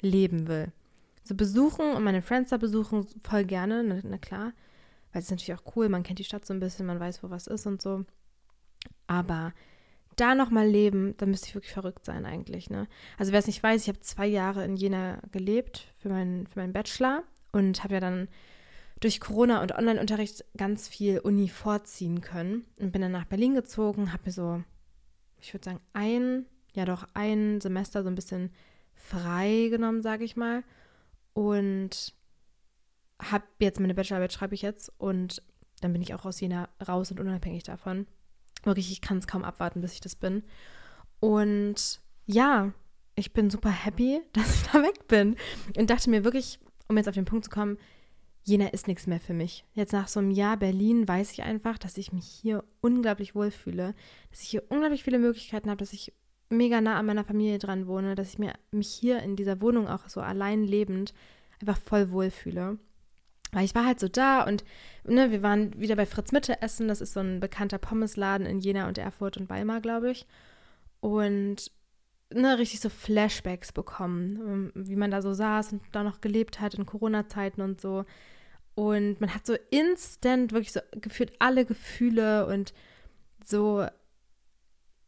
[0.00, 0.72] leben will.
[1.22, 4.52] So besuchen und meine Friends da besuchen voll gerne, na, na klar,
[5.12, 7.22] weil es ist natürlich auch cool, man kennt die Stadt so ein bisschen, man weiß,
[7.22, 8.04] wo was ist und so.
[9.06, 9.54] Aber
[10.16, 12.70] da nochmal leben, dann müsste ich wirklich verrückt sein eigentlich.
[12.70, 12.86] Ne?
[13.18, 16.60] Also wer es nicht weiß, ich habe zwei Jahre in Jena gelebt für, mein, für
[16.60, 17.22] meinen Bachelor
[17.52, 18.28] und habe ja dann
[19.00, 24.12] durch Corona und Online-Unterricht ganz viel Uni vorziehen können und bin dann nach Berlin gezogen,
[24.12, 24.62] habe mir so,
[25.40, 28.50] ich würde sagen, ein, ja doch ein Semester so ein bisschen
[28.94, 30.64] frei genommen, sage ich mal.
[31.32, 32.14] Und
[33.20, 35.42] habe jetzt meine Bachelorarbeit schreibe ich jetzt und
[35.80, 38.06] dann bin ich auch aus Jena raus und unabhängig davon.
[38.64, 40.42] Wirklich, ich kann es kaum abwarten, bis ich das bin.
[41.20, 42.72] Und ja,
[43.14, 45.36] ich bin super happy, dass ich da weg bin.
[45.76, 47.78] Und dachte mir wirklich, um jetzt auf den Punkt zu kommen,
[48.46, 49.64] Jena ist nichts mehr für mich.
[49.72, 53.94] Jetzt nach so einem Jahr Berlin weiß ich einfach, dass ich mich hier unglaublich wohlfühle,
[54.30, 56.12] dass ich hier unglaublich viele Möglichkeiten habe, dass ich
[56.50, 59.88] mega nah an meiner Familie dran wohne, dass ich mir, mich hier in dieser Wohnung
[59.88, 61.14] auch so allein lebend
[61.60, 62.78] einfach voll wohlfühle.
[63.54, 64.64] Weil ich war halt so da und
[65.04, 66.88] ne, wir waren wieder bei Fritz Mitte essen.
[66.88, 70.26] Das ist so ein bekannter Pommesladen in Jena und Erfurt und Weimar, glaube ich.
[70.98, 71.70] Und
[72.32, 76.60] ne, richtig so Flashbacks bekommen, ähm, wie man da so saß und da noch gelebt
[76.60, 78.04] hat in Corona-Zeiten und so.
[78.74, 82.74] Und man hat so instant wirklich so gefühlt alle Gefühle und
[83.44, 83.86] so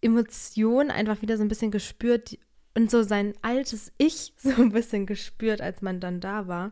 [0.01, 2.39] Emotionen einfach wieder so ein bisschen gespürt
[2.77, 6.71] und so sein altes Ich so ein bisschen gespürt, als man dann da war.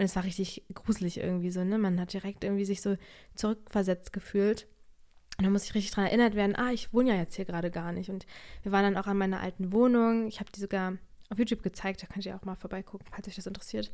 [0.00, 1.76] Und es war richtig gruselig irgendwie so, ne?
[1.76, 2.96] Man hat direkt irgendwie sich so
[3.34, 4.66] zurückversetzt gefühlt.
[5.36, 7.70] Und da muss ich richtig dran erinnert werden, ah, ich wohne ja jetzt hier gerade
[7.70, 8.08] gar nicht.
[8.08, 8.24] Und
[8.62, 10.26] wir waren dann auch an meiner alten Wohnung.
[10.26, 10.94] Ich habe die sogar
[11.28, 13.92] auf YouTube gezeigt, da könnt ihr auch mal vorbeigucken, falls euch das interessiert.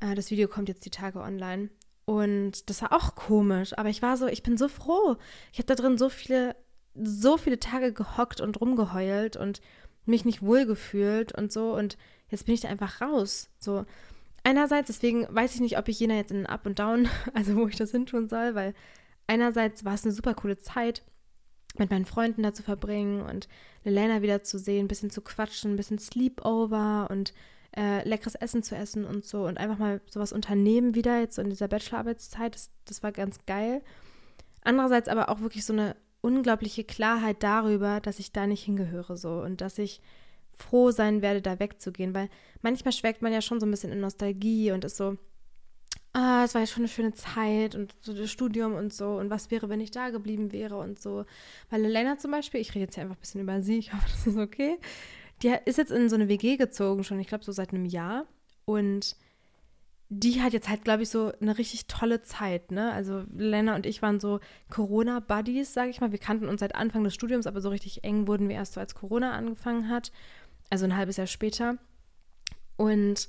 [0.00, 1.68] Äh, das Video kommt jetzt die Tage online.
[2.06, 5.18] Und das war auch komisch, aber ich war so, ich bin so froh.
[5.52, 6.56] Ich habe da drin so viele,
[6.94, 9.60] so viele Tage gehockt und rumgeheult und
[10.06, 11.74] mich nicht wohlgefühlt und so.
[11.74, 11.98] Und
[12.30, 13.50] jetzt bin ich da einfach raus.
[13.58, 13.84] So,
[14.48, 17.68] einerseits, deswegen weiß ich nicht, ob ich Jena jetzt in Up und Down, also wo
[17.68, 18.74] ich das hin tun soll, weil
[19.26, 21.02] einerseits war es eine super coole Zeit
[21.76, 23.46] mit meinen Freunden da zu verbringen und
[23.84, 27.34] Lelena wieder zu sehen, ein bisschen zu quatschen, ein bisschen Sleepover und
[27.76, 31.42] äh, leckeres Essen zu essen und so und einfach mal sowas unternehmen wieder jetzt so
[31.42, 32.54] in dieser Bachelorarbeitszeit.
[32.54, 33.82] Das, das war ganz geil.
[34.64, 39.42] Andererseits aber auch wirklich so eine unglaubliche Klarheit darüber, dass ich da nicht hingehöre so
[39.42, 40.00] und dass ich
[40.58, 42.28] froh sein werde, da wegzugehen, weil
[42.62, 45.16] manchmal schweckt man ja schon so ein bisschen in Nostalgie und ist so,
[46.12, 49.30] ah, es war ja schon eine schöne Zeit und so das Studium und so und
[49.30, 51.24] was wäre, wenn ich da geblieben wäre und so.
[51.70, 54.08] Weil Elena zum Beispiel, ich rede jetzt hier einfach ein bisschen über sie, ich hoffe,
[54.10, 54.78] das ist okay,
[55.42, 58.26] die ist jetzt in so eine WG gezogen schon, ich glaube so seit einem Jahr
[58.64, 59.16] und
[60.10, 62.92] die hat jetzt halt, glaube ich, so eine richtig tolle Zeit, ne?
[62.92, 64.40] Also Lena und ich waren so
[64.70, 66.12] Corona-Buddies, sage ich mal.
[66.12, 68.80] Wir kannten uns seit Anfang des Studiums, aber so richtig eng wurden wir erst so,
[68.80, 70.10] als Corona angefangen hat.
[70.70, 71.78] Also ein halbes Jahr später.
[72.76, 73.28] Und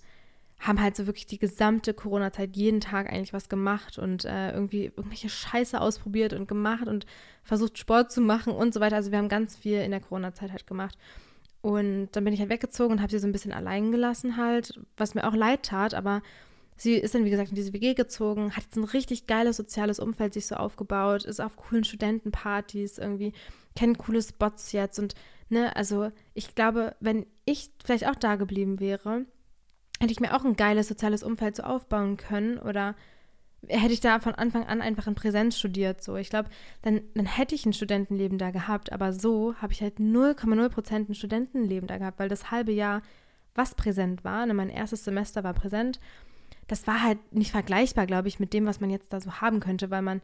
[0.59, 4.85] haben halt so wirklich die gesamte Corona-Zeit jeden Tag eigentlich was gemacht und äh, irgendwie
[4.85, 7.05] irgendwelche Scheiße ausprobiert und gemacht und
[7.43, 8.97] versucht Sport zu machen und so weiter.
[8.97, 10.97] Also wir haben ganz viel in der Corona-Zeit halt gemacht.
[11.61, 14.79] Und dann bin ich halt weggezogen und habe sie so ein bisschen allein gelassen halt,
[14.97, 16.21] was mir auch leid tat, aber
[16.77, 19.99] sie ist dann, wie gesagt, in diese WG gezogen, hat jetzt ein richtig geiles soziales
[19.99, 23.33] Umfeld sich so aufgebaut, ist auf coolen Studentenpartys irgendwie,
[23.75, 25.15] kennt coole Spots jetzt und,
[25.49, 29.25] ne, also ich glaube, wenn ich vielleicht auch da geblieben wäre,
[29.99, 32.95] hätte ich mir auch ein geiles soziales Umfeld so aufbauen können oder
[33.67, 36.01] hätte ich da von Anfang an einfach in Präsenz studiert.
[36.01, 36.49] So, ich glaube,
[36.81, 41.09] dann, dann hätte ich ein Studentenleben da gehabt, aber so habe ich halt 0,0 Prozent
[41.09, 43.01] ein Studentenleben da gehabt, weil das halbe Jahr,
[43.55, 45.99] was präsent war, ne, mein erstes Semester war präsent,
[46.67, 49.59] das war halt nicht vergleichbar, glaube ich, mit dem, was man jetzt da so haben
[49.59, 50.21] könnte, weil man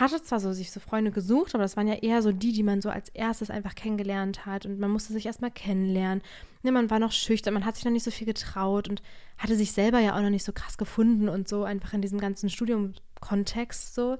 [0.00, 2.64] hatte zwar so sich so Freunde gesucht, aber das waren ja eher so die, die
[2.64, 6.22] man so als erstes einfach kennengelernt hat und man musste sich erstmal kennenlernen.
[6.62, 9.02] Ne, man war noch schüchtern, man hat sich noch nicht so viel getraut und
[9.38, 12.18] hatte sich selber ja auch noch nicht so krass gefunden und so einfach in diesem
[12.18, 14.12] ganzen Studiumkontext so.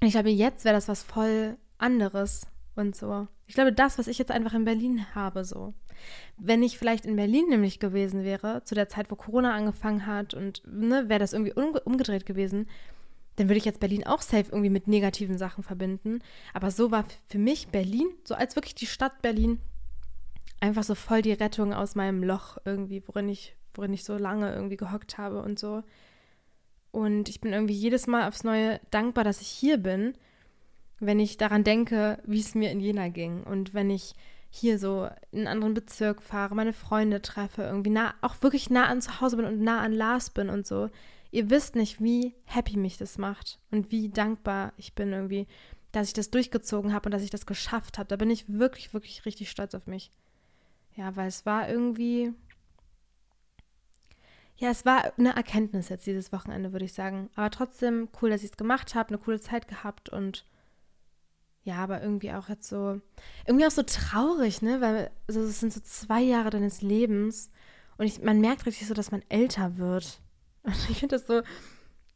[0.00, 2.46] Und ich glaube, jetzt wäre das was voll anderes
[2.76, 3.28] und so.
[3.46, 5.74] Ich glaube, das, was ich jetzt einfach in Berlin habe, so.
[6.36, 10.34] Wenn ich vielleicht in Berlin nämlich gewesen wäre, zu der Zeit, wo Corona angefangen hat
[10.34, 12.68] und ne, wäre das irgendwie umgedreht gewesen,
[13.36, 16.20] dann würde ich jetzt Berlin auch safe irgendwie mit negativen Sachen verbinden.
[16.52, 19.60] Aber so war für mich Berlin, so als wirklich die Stadt Berlin,
[20.60, 24.52] einfach so voll die Rettung aus meinem Loch irgendwie, worin ich, worin ich so lange
[24.52, 25.82] irgendwie gehockt habe und so.
[26.92, 30.14] Und ich bin irgendwie jedes Mal aufs Neue dankbar, dass ich hier bin,
[30.98, 33.42] wenn ich daran denke, wie es mir in Jena ging.
[33.44, 34.14] Und wenn ich
[34.50, 38.86] hier so in einen anderen Bezirk fahre, meine Freunde treffe, irgendwie nah, auch wirklich nah
[38.86, 40.90] an zu Hause bin und nah an Lars bin und so.
[41.30, 45.46] Ihr wisst nicht, wie happy mich das macht und wie dankbar ich bin irgendwie,
[45.92, 48.08] dass ich das durchgezogen habe und dass ich das geschafft habe.
[48.08, 50.10] Da bin ich wirklich, wirklich richtig stolz auf mich.
[50.94, 52.32] Ja, weil es war irgendwie.
[54.56, 57.30] Ja, es war eine Erkenntnis jetzt dieses Wochenende, würde ich sagen.
[57.34, 60.44] Aber trotzdem cool, dass ich es gemacht habe, eine coole Zeit gehabt und
[61.62, 63.00] ja, aber irgendwie auch jetzt so,
[63.46, 64.80] irgendwie auch so traurig, ne?
[64.80, 67.50] Weil also, es sind so zwei Jahre deines Lebens
[67.98, 70.20] und ich, man merkt richtig so, dass man älter wird.
[70.90, 71.42] Ich finde das so,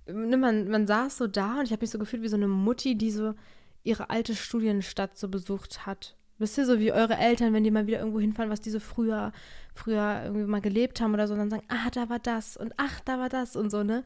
[0.07, 2.49] ne, man, man saß so da und ich habe mich so gefühlt wie so eine
[2.49, 3.35] Mutti, die so
[3.83, 6.17] ihre alte Studienstadt so besucht hat.
[6.39, 8.81] Wisst ihr, so wie eure Eltern, wenn die mal wieder irgendwo hinfahren, was die so
[8.81, 9.33] früher,
[9.75, 12.73] früher irgendwie mal gelebt haben oder so, und dann sagen, ah, da war das und
[12.77, 14.05] ach, da war das und so, ne?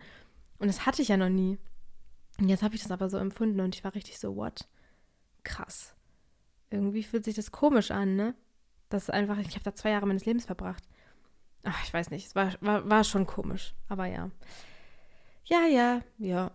[0.59, 1.59] Und das hatte ich ja noch nie.
[2.39, 4.69] Und jetzt habe ich das aber so empfunden und ich war richtig so, what?
[5.43, 5.95] Krass.
[6.71, 8.35] Irgendwie fühlt sich das komisch an, ne?
[8.91, 10.85] Das ist einfach, ich habe da zwei Jahre meines Lebens verbracht.
[11.65, 14.31] Ach, ich weiß nicht, es war, war, war schon komisch, aber ja.
[15.45, 16.51] Ja, ja, ja.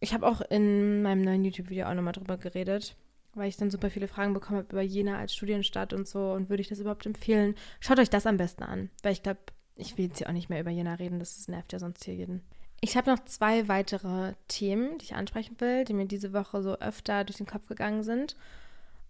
[0.00, 2.96] Ich habe auch in meinem neuen YouTube-Video auch nochmal drüber geredet,
[3.34, 6.48] weil ich dann super viele Fragen bekommen habe über Jena als Studienstadt und so und
[6.48, 7.56] würde ich das überhaupt empfehlen.
[7.80, 9.40] Schaut euch das am besten an, weil ich glaube,
[9.74, 12.14] ich will jetzt hier auch nicht mehr über Jena reden, das nervt ja sonst hier
[12.14, 12.42] jeden.
[12.80, 16.78] Ich habe noch zwei weitere Themen, die ich ansprechen will, die mir diese Woche so
[16.78, 18.36] öfter durch den Kopf gegangen sind.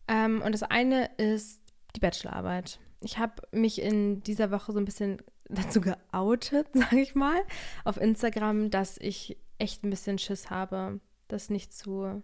[0.09, 1.61] Ähm, und das eine ist
[1.95, 7.15] die Bachelorarbeit ich habe mich in dieser Woche so ein bisschen dazu geoutet, sage ich
[7.15, 7.41] mal,
[7.85, 12.23] auf Instagram, dass ich echt ein bisschen Schiss habe, das nicht zu,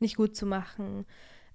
[0.00, 1.06] nicht gut zu machen,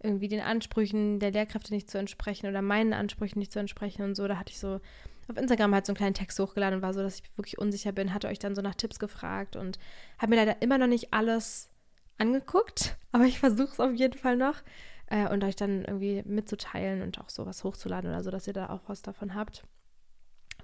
[0.01, 4.15] irgendwie den Ansprüchen der Lehrkräfte nicht zu entsprechen oder meinen Ansprüchen nicht zu entsprechen und
[4.15, 4.27] so.
[4.27, 4.81] Da hatte ich so
[5.29, 7.93] auf Instagram halt so einen kleinen Text hochgeladen und war so, dass ich wirklich unsicher
[7.93, 9.79] bin, hatte euch dann so nach Tipps gefragt und
[10.17, 11.69] habe mir leider immer noch nicht alles
[12.17, 14.61] angeguckt, aber ich versuche es auf jeden Fall noch
[15.07, 18.69] äh, und euch dann irgendwie mitzuteilen und auch sowas hochzuladen oder so, dass ihr da
[18.69, 19.63] auch was davon habt.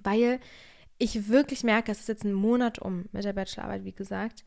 [0.04, 0.40] Weil
[0.98, 4.44] ich wirklich merke, es ist jetzt ein Monat um mit der Bachelorarbeit, wie gesagt.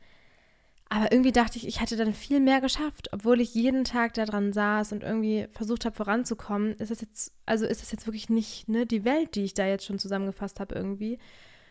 [0.89, 4.27] Aber irgendwie dachte ich, ich hätte dann viel mehr geschafft, obwohl ich jeden Tag da
[4.27, 6.75] dran saß und irgendwie versucht habe, voranzukommen.
[6.75, 9.67] Ist das jetzt, also ist das jetzt wirklich nicht ne, die Welt, die ich da
[9.67, 11.19] jetzt schon zusammengefasst habe irgendwie.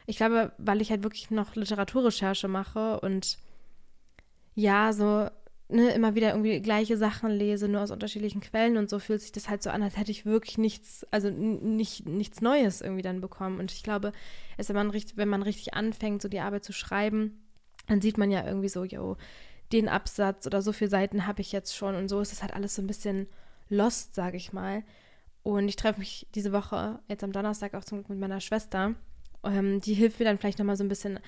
[0.08, 3.38] Ich glaube, weil ich halt wirklich noch Literaturrecherche mache und
[4.56, 5.30] ja, so
[5.72, 9.32] ne, immer wieder irgendwie gleiche Sachen lese, nur aus unterschiedlichen Quellen und so fühlt sich
[9.32, 13.22] das halt so an, als hätte ich wirklich nichts, also nicht, nichts Neues irgendwie dann
[13.22, 13.60] bekommen.
[13.60, 14.12] Und ich glaube,
[14.58, 17.42] es, wenn man richtig, wenn man richtig anfängt, so die Arbeit zu schreiben,
[17.88, 19.18] dann sieht man ja irgendwie so, yo,
[19.72, 22.54] den Absatz oder so viele Seiten habe ich jetzt schon und so ist es halt
[22.54, 23.28] alles so ein bisschen
[23.70, 24.84] lost, sage ich mal.
[25.44, 28.94] Und ich treffe mich diese Woche, jetzt am Donnerstag auch zum Glück mit meiner Schwester.
[29.44, 31.20] Ähm, die hilft mir dann vielleicht nochmal so ein bisschen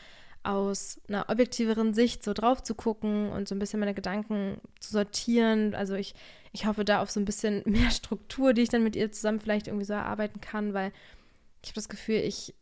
[0.44, 4.92] aus einer objektiveren Sicht so drauf zu gucken und so ein bisschen meine Gedanken zu
[4.92, 5.74] sortieren.
[5.74, 6.14] Also ich,
[6.52, 9.40] ich hoffe da auf so ein bisschen mehr Struktur, die ich dann mit ihr zusammen
[9.40, 10.92] vielleicht irgendwie so erarbeiten kann, weil
[11.62, 12.54] ich habe das Gefühl, ich,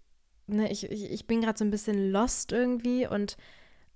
[0.48, 3.36] ne, ich, ich, ich bin gerade so ein bisschen lost irgendwie und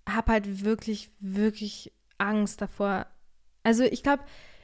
[0.08, 3.06] habe halt wirklich, wirklich Angst davor.
[3.64, 4.24] Also ich glaube,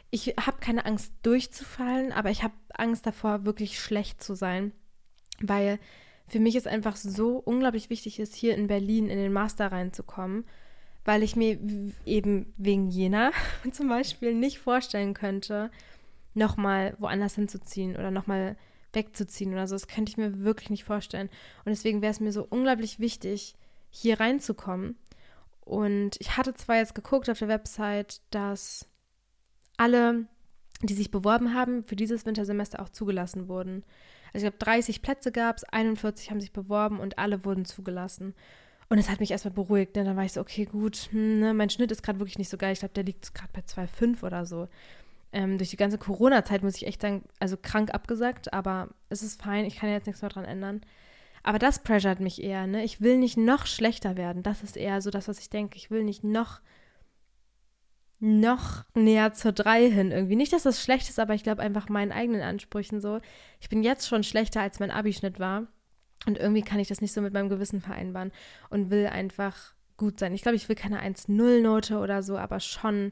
[0.10, 4.72] ich habe keine Angst durchzufallen, aber ich habe Angst davor, wirklich schlecht zu sein,
[5.40, 5.80] weil
[6.32, 10.46] für mich es einfach so unglaublich wichtig ist, hier in Berlin in den Master reinzukommen,
[11.04, 11.60] weil ich mir
[12.06, 13.32] eben wegen Jena
[13.72, 15.70] zum Beispiel nicht vorstellen könnte,
[16.34, 18.56] nochmal woanders hinzuziehen oder nochmal
[18.94, 19.76] wegzuziehen oder so.
[19.76, 21.30] Das könnte ich mir wirklich nicht vorstellen.
[21.65, 23.56] Und deswegen wäre es mir so unglaublich wichtig,
[23.89, 24.96] hier reinzukommen.
[25.60, 28.88] Und ich hatte zwar jetzt geguckt auf der Website, dass
[29.76, 30.28] alle,
[30.88, 33.84] die sich beworben haben, für dieses Wintersemester auch zugelassen wurden.
[34.34, 38.34] Also ich glaube, 30 Plätze gab es, 41 haben sich beworben und alle wurden zugelassen.
[38.89, 39.96] Und es hat mich erstmal beruhigt.
[39.96, 40.04] Ne?
[40.04, 41.54] Dann war ich so, okay, gut, hm, ne?
[41.54, 42.74] mein Schnitt ist gerade wirklich nicht so geil.
[42.74, 44.67] Ich glaube, der liegt gerade bei 2,5 oder so.
[45.34, 49.41] Ähm, durch die ganze Corona-Zeit muss ich echt sagen, also krank abgesagt, aber es ist
[49.41, 50.82] fein, ich kann ja jetzt nichts mehr dran ändern.
[51.44, 52.84] Aber das pressured mich eher, ne?
[52.84, 54.44] Ich will nicht noch schlechter werden.
[54.44, 55.78] Das ist eher so das, was ich denke.
[55.78, 56.60] Ich will nicht noch
[58.22, 60.36] noch näher zur 3 hin irgendwie.
[60.36, 63.20] Nicht, dass das schlecht ist, aber ich glaube einfach meinen eigenen Ansprüchen so.
[63.60, 65.68] Ich bin jetzt schon schlechter, als mein Abischnitt war.
[66.28, 68.32] Und irgendwie kann ich das nicht so mit meinem Gewissen vereinbaren
[68.70, 70.36] und will einfach gut sein.
[70.36, 73.12] Ich glaube, ich will keine 1-0-Note oder so, aber schon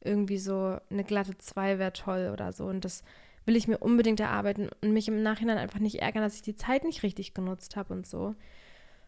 [0.00, 2.64] irgendwie so eine glatte 2 wäre toll oder so.
[2.64, 3.02] Und das
[3.44, 6.56] will ich mir unbedingt erarbeiten und mich im Nachhinein einfach nicht ärgern, dass ich die
[6.56, 8.34] Zeit nicht richtig genutzt habe und so.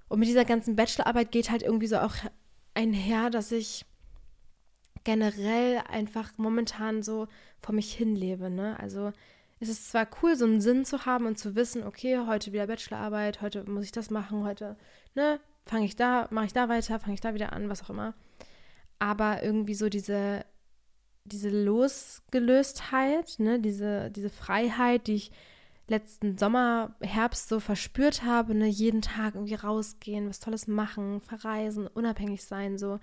[0.09, 2.15] Und mit dieser ganzen Bachelorarbeit geht halt irgendwie so auch
[2.75, 3.87] einher, dass ich
[5.05, 7.29] generell einfach momentan so
[7.61, 8.51] vor mich hinlebe.
[8.51, 8.79] Ne?
[8.79, 9.13] Also
[9.61, 12.67] es ist zwar cool, so einen Sinn zu haben und zu wissen, okay, heute wieder
[12.67, 14.77] Bachelorarbeit, heute muss ich das machen, heute,
[15.15, 17.91] ne, fange ich da, mache ich da weiter, fange ich da wieder an, was auch
[17.91, 18.15] immer.
[18.99, 20.47] Aber irgendwie so diese,
[21.25, 25.33] diese Losgelöstheit, ne, diese, diese Freiheit, die ich
[25.89, 31.87] letzten Sommer, Herbst so verspürt habe, ne, jeden Tag irgendwie rausgehen, was Tolles machen, verreisen,
[31.87, 32.99] unabhängig sein, so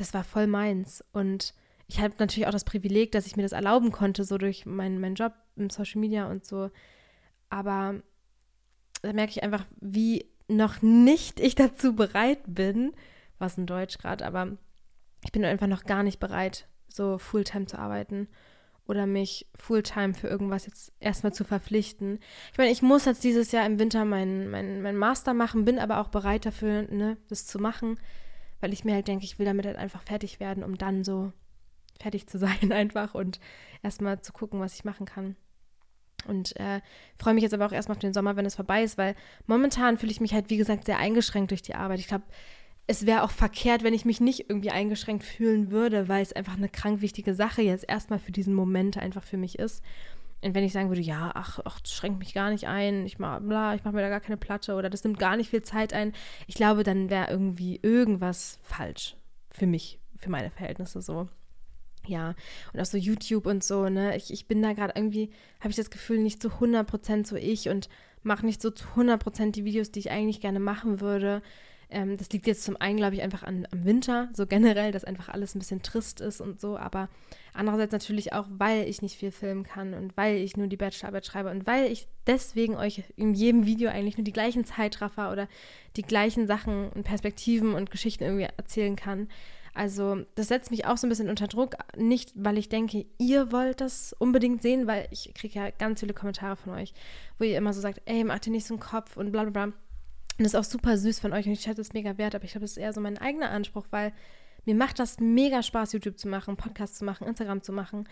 [0.00, 1.04] das war voll meins.
[1.12, 1.54] Und
[1.86, 5.00] ich habe natürlich auch das Privileg, dass ich mir das erlauben konnte, so durch meinen,
[5.00, 6.70] meinen Job im Social Media und so.
[7.50, 8.00] Aber
[9.02, 12.92] da merke ich einfach, wie noch nicht ich dazu bereit bin,
[13.38, 14.56] was in Deutsch gerade, aber
[15.24, 18.28] ich bin einfach noch gar nicht bereit, so Fulltime zu arbeiten
[18.86, 22.18] oder mich Fulltime für irgendwas jetzt erstmal zu verpflichten.
[22.52, 25.78] Ich meine, ich muss jetzt dieses Jahr im Winter meinen mein, mein Master machen, bin
[25.78, 27.98] aber auch bereit dafür, ne, das zu machen
[28.60, 31.32] weil ich mir halt denke, ich will damit halt einfach fertig werden, um dann so
[32.00, 33.40] fertig zu sein einfach und
[33.82, 35.36] erstmal zu gucken, was ich machen kann.
[36.26, 36.80] Und äh,
[37.18, 39.14] freue mich jetzt aber auch erstmal auf den Sommer, wenn es vorbei ist, weil
[39.46, 41.98] momentan fühle ich mich halt, wie gesagt, sehr eingeschränkt durch die Arbeit.
[41.98, 42.24] Ich glaube,
[42.86, 46.56] es wäre auch verkehrt, wenn ich mich nicht irgendwie eingeschränkt fühlen würde, weil es einfach
[46.56, 49.82] eine krank wichtige Sache jetzt erstmal für diesen Moment einfach für mich ist.
[50.42, 53.18] Und wenn ich sagen würde, ja, ach, ach das schränkt mich gar nicht ein, ich
[53.18, 55.62] mach, bla, ich mache mir da gar keine Platte oder das nimmt gar nicht viel
[55.62, 56.12] Zeit ein,
[56.46, 59.16] ich glaube, dann wäre irgendwie irgendwas falsch
[59.50, 61.28] für mich, für meine Verhältnisse so.
[62.06, 62.34] Ja,
[62.72, 65.76] und auch so YouTube und so, ne, ich, ich bin da gerade irgendwie, habe ich
[65.76, 67.90] das Gefühl, nicht zu 100% so ich und
[68.22, 71.42] mache nicht so zu 100% die Videos, die ich eigentlich gerne machen würde.
[71.90, 75.04] Ähm, das liegt jetzt zum einen, glaube ich, einfach an, am Winter, so generell, dass
[75.04, 77.08] einfach alles ein bisschen trist ist und so, aber
[77.52, 81.26] andererseits natürlich auch, weil ich nicht viel filmen kann und weil ich nur die Bachelorarbeit
[81.26, 85.48] schreibe und weil ich deswegen euch in jedem Video eigentlich nur die gleichen Zeitraffer oder
[85.96, 89.28] die gleichen Sachen und Perspektiven und Geschichten irgendwie erzählen kann.
[89.74, 93.52] Also das setzt mich auch so ein bisschen unter Druck, nicht weil ich denke, ihr
[93.52, 96.92] wollt das unbedingt sehen, weil ich kriege ja ganz viele Kommentare von euch,
[97.38, 99.66] wo ihr immer so sagt, ey, mach dir nicht so einen Kopf und bla bla
[99.66, 99.72] bla.
[100.40, 102.46] Und das ist auch super süß von euch und ich schätze es mega wert, aber
[102.46, 104.14] ich glaube, das ist eher so mein eigener Anspruch, weil
[104.64, 108.08] mir macht das mega Spaß, YouTube zu machen, Podcast zu machen, Instagram zu machen.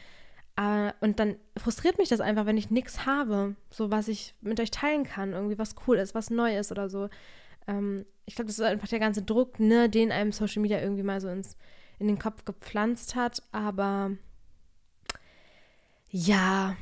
[1.01, 4.71] Und dann frustriert mich das einfach, wenn ich nichts habe, so was ich mit euch
[4.71, 7.09] teilen kann, irgendwie was cool ist, was neu ist oder so.
[7.67, 11.05] Ähm, ich glaube, das ist einfach der ganze Druck, ne, den einem Social Media irgendwie
[11.05, 11.57] mal so ins,
[11.99, 13.43] in den Kopf gepflanzt hat.
[13.53, 14.11] Aber
[16.11, 16.77] ja,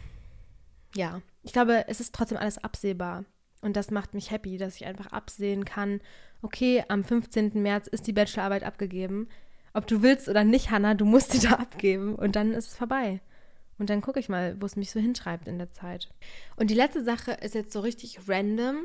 [0.97, 3.25] ja, ich glaube, es ist trotzdem alles absehbar.
[3.67, 6.01] Und das macht mich happy, dass ich einfach absehen kann,
[6.41, 7.61] okay, am 15.
[7.61, 9.29] März ist die Bachelorarbeit abgegeben.
[9.75, 12.77] ob du willst oder nicht, Hannah, du musst die da abgeben und dann ist es
[12.77, 13.21] vorbei.
[13.77, 16.09] Und dann gucke ich mal, wo es mich so hintreibt in der Zeit.
[16.55, 18.85] Und die letzte Sache ist jetzt so richtig random,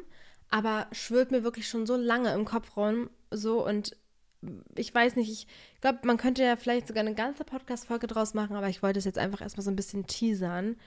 [0.49, 3.95] aber schwirrt mir wirklich schon so lange im Kopf rum, so und
[4.75, 5.47] ich weiß nicht, ich
[5.79, 9.05] glaube, man könnte ja vielleicht sogar eine ganze Podcast-Folge draus machen, aber ich wollte es
[9.05, 10.77] jetzt einfach erstmal so ein bisschen teasern.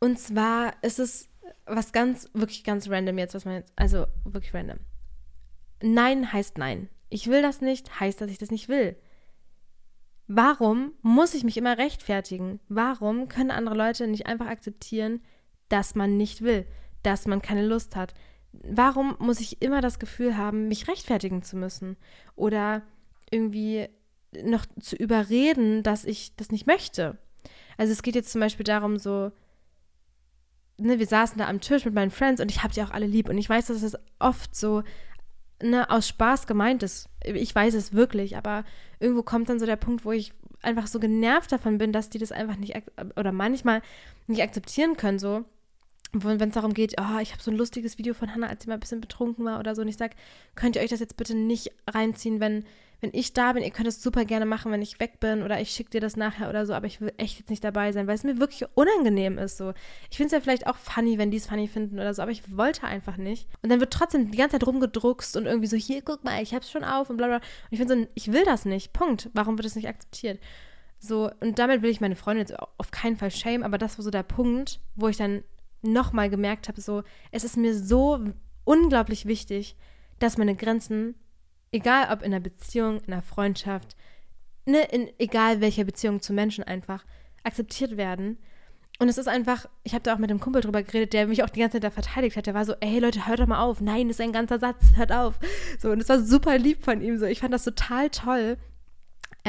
[0.00, 1.28] Und zwar ist es
[1.66, 4.78] was ganz, wirklich ganz random jetzt, was man jetzt, also wirklich random.
[5.82, 6.88] Nein heißt nein.
[7.10, 8.96] Ich will das nicht, heißt, dass ich das nicht will.
[10.26, 12.60] Warum muss ich mich immer rechtfertigen?
[12.68, 15.22] Warum können andere Leute nicht einfach akzeptieren,
[15.70, 16.66] dass man nicht will,
[17.02, 18.12] dass man keine Lust hat?
[18.52, 21.96] Warum muss ich immer das Gefühl haben, mich rechtfertigen zu müssen?
[22.36, 22.82] Oder
[23.30, 23.88] irgendwie
[24.44, 27.16] noch zu überreden, dass ich das nicht möchte?
[27.78, 29.32] Also es geht jetzt zum Beispiel darum, so,
[30.78, 33.06] ne, wir saßen da am Tisch mit meinen Friends und ich habe die auch alle
[33.06, 33.28] lieb.
[33.28, 34.82] Und ich weiß, dass es oft so
[35.62, 37.08] ne, aus Spaß gemeint ist.
[37.24, 38.64] Ich weiß es wirklich, aber
[39.00, 42.18] irgendwo kommt dann so der Punkt, wo ich einfach so genervt davon bin, dass die
[42.18, 42.74] das einfach nicht
[43.16, 43.82] oder manchmal
[44.26, 45.44] nicht akzeptieren können, so.
[46.12, 48.68] Wenn es darum geht, oh, ich habe so ein lustiges Video von Hannah, als sie
[48.68, 50.16] mal ein bisschen betrunken war oder so, und ich sage,
[50.54, 52.64] könnt ihr euch das jetzt bitte nicht reinziehen, wenn
[53.00, 55.60] wenn ich da bin, ihr könnt es super gerne machen, wenn ich weg bin oder
[55.60, 58.08] ich schicke dir das nachher oder so, aber ich will echt jetzt nicht dabei sein,
[58.08, 59.56] weil es mir wirklich unangenehm ist.
[59.56, 59.72] So.
[60.10, 62.32] Ich finde es ja vielleicht auch funny, wenn die es funny finden oder so, aber
[62.32, 63.46] ich wollte einfach nicht.
[63.62, 66.54] Und dann wird trotzdem die ganze Zeit rumgedruckst und irgendwie so, hier, guck mal, ich
[66.54, 67.36] hab's schon auf und bla bla.
[67.36, 68.92] Und ich finde so, ich will das nicht.
[68.92, 69.30] Punkt.
[69.32, 70.40] Warum wird es nicht akzeptiert?
[70.98, 74.02] So, und damit will ich meine Freundin jetzt auf keinen Fall shame, aber das war
[74.02, 75.44] so der Punkt, wo ich dann
[75.82, 78.24] nochmal gemerkt habe, so, es ist mir so
[78.64, 79.76] unglaublich wichtig,
[80.18, 81.14] dass meine Grenzen
[81.72, 83.96] egal ob in einer Beziehung, in einer Freundschaft,
[84.66, 87.04] ne, in egal welcher Beziehung zu Menschen einfach,
[87.42, 88.38] akzeptiert werden.
[89.00, 91.44] Und es ist einfach, ich habe da auch mit einem Kumpel drüber geredet, der mich
[91.44, 92.46] auch die ganze Zeit da verteidigt hat.
[92.46, 93.80] Der war so, ey Leute, hört doch mal auf.
[93.80, 95.38] Nein, das ist ein ganzer Satz, hört auf.
[95.78, 97.16] So, und es war super lieb von ihm.
[97.16, 98.56] So, ich fand das total toll.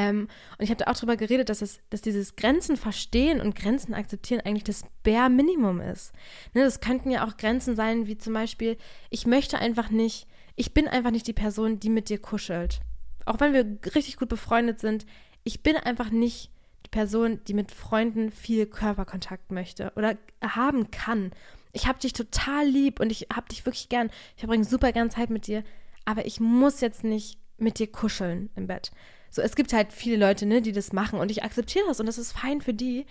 [0.00, 3.54] Ähm, und ich habe da auch drüber geredet, dass, es, dass dieses Grenzen verstehen und
[3.54, 6.12] Grenzen akzeptieren eigentlich das Bare Minimum ist.
[6.54, 8.76] Ne, das könnten ja auch Grenzen sein, wie zum Beispiel,
[9.10, 10.26] ich möchte einfach nicht
[10.60, 12.80] ich bin einfach nicht die Person, die mit dir kuschelt.
[13.24, 15.06] Auch wenn wir richtig gut befreundet sind,
[15.42, 16.50] ich bin einfach nicht
[16.84, 21.32] die Person, die mit Freunden viel Körperkontakt möchte oder haben kann.
[21.72, 24.10] Ich habe dich total lieb und ich habe dich wirklich gern.
[24.34, 25.64] Ich verbringe super gern Zeit mit dir,
[26.04, 28.90] aber ich muss jetzt nicht mit dir kuscheln im Bett.
[29.30, 32.06] So, es gibt halt viele Leute, ne, die das machen und ich akzeptiere das und
[32.06, 33.06] das ist fein für die.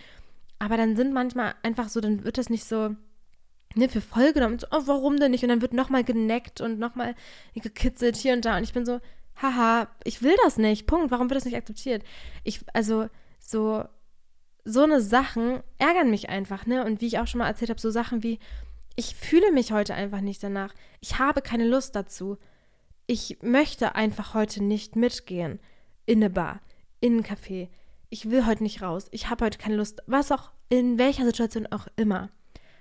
[0.60, 2.96] Aber dann sind manchmal einfach so, dann wird das nicht so,
[3.76, 4.60] ne, für voll genommen.
[4.60, 5.44] So, oh, warum denn nicht?
[5.44, 7.16] Und dann wird nochmal geneckt und nochmal
[7.56, 8.58] gekitzelt hier und da.
[8.58, 9.00] Und ich bin so,
[9.42, 10.86] haha, ich will das nicht.
[10.86, 11.12] Punkt.
[11.12, 12.04] Warum wird das nicht akzeptiert?
[12.44, 13.08] Ich, also,
[13.40, 13.86] so,
[14.66, 16.84] so eine Sachen ärgern mich einfach, ne?
[16.84, 18.40] Und wie ich auch schon mal erzählt habe, so Sachen wie,
[18.98, 20.74] ich fühle mich heute einfach nicht danach.
[21.00, 22.38] Ich habe keine Lust dazu.
[23.08, 25.60] Ich möchte einfach heute nicht mitgehen
[26.10, 26.62] in eine Bar,
[27.00, 27.70] in ein Café.
[28.10, 29.08] Ich will heute nicht raus.
[29.12, 30.02] Ich habe heute keine Lust.
[30.08, 32.30] Was auch, in welcher Situation auch immer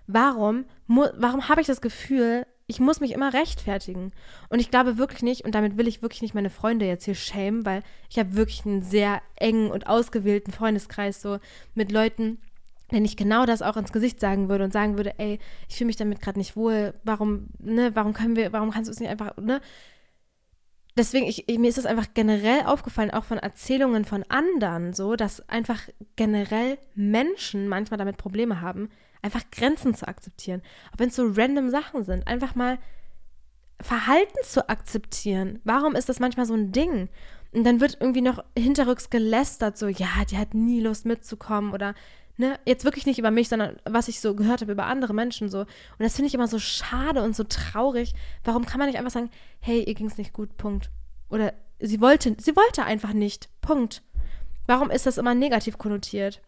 [0.08, 4.12] warum, warum habe ich das Gefühl, ich muss mich immer rechtfertigen?
[4.48, 7.14] Und ich glaube wirklich nicht, und damit will ich wirklich nicht meine Freunde jetzt hier
[7.14, 11.38] schämen, weil ich habe wirklich einen sehr engen und ausgewählten Freundeskreis so
[11.74, 12.38] mit Leuten,
[12.90, 15.38] wenn ich genau das auch ins Gesicht sagen würde und sagen würde, ey,
[15.68, 18.92] ich fühle mich damit gerade nicht wohl, warum, ne, warum können wir, warum kannst du
[18.92, 19.60] es nicht einfach, ne?
[20.98, 25.48] Deswegen, ich, mir ist das einfach generell aufgefallen, auch von Erzählungen von anderen, so, dass
[25.48, 25.80] einfach
[26.16, 28.90] generell Menschen manchmal damit Probleme haben,
[29.22, 30.62] Einfach Grenzen zu akzeptieren.
[30.92, 32.26] Auch wenn es so random Sachen sind.
[32.26, 32.78] Einfach mal
[33.80, 35.60] Verhalten zu akzeptieren.
[35.64, 37.08] Warum ist das manchmal so ein Ding?
[37.52, 41.94] Und dann wird irgendwie noch hinterrücks gelästert, so, ja, die hat nie Lust mitzukommen oder,
[42.38, 45.48] ne, jetzt wirklich nicht über mich, sondern was ich so gehört habe über andere Menschen
[45.48, 45.60] so.
[45.60, 48.14] Und das finde ich immer so schade und so traurig.
[48.44, 50.90] Warum kann man nicht einfach sagen, hey, ihr ging es nicht gut, Punkt.
[51.28, 54.02] Oder sie wollte, sie wollte einfach nicht, Punkt.
[54.66, 56.40] Warum ist das immer negativ konnotiert?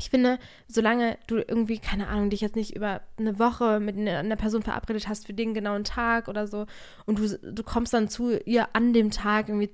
[0.00, 0.38] ich finde,
[0.68, 5.08] solange du irgendwie, keine Ahnung, dich jetzt nicht über eine Woche mit einer Person verabredet
[5.08, 6.66] hast für den genauen Tag oder so
[7.06, 9.70] und du, du kommst dann zu ihr an dem Tag irgendwie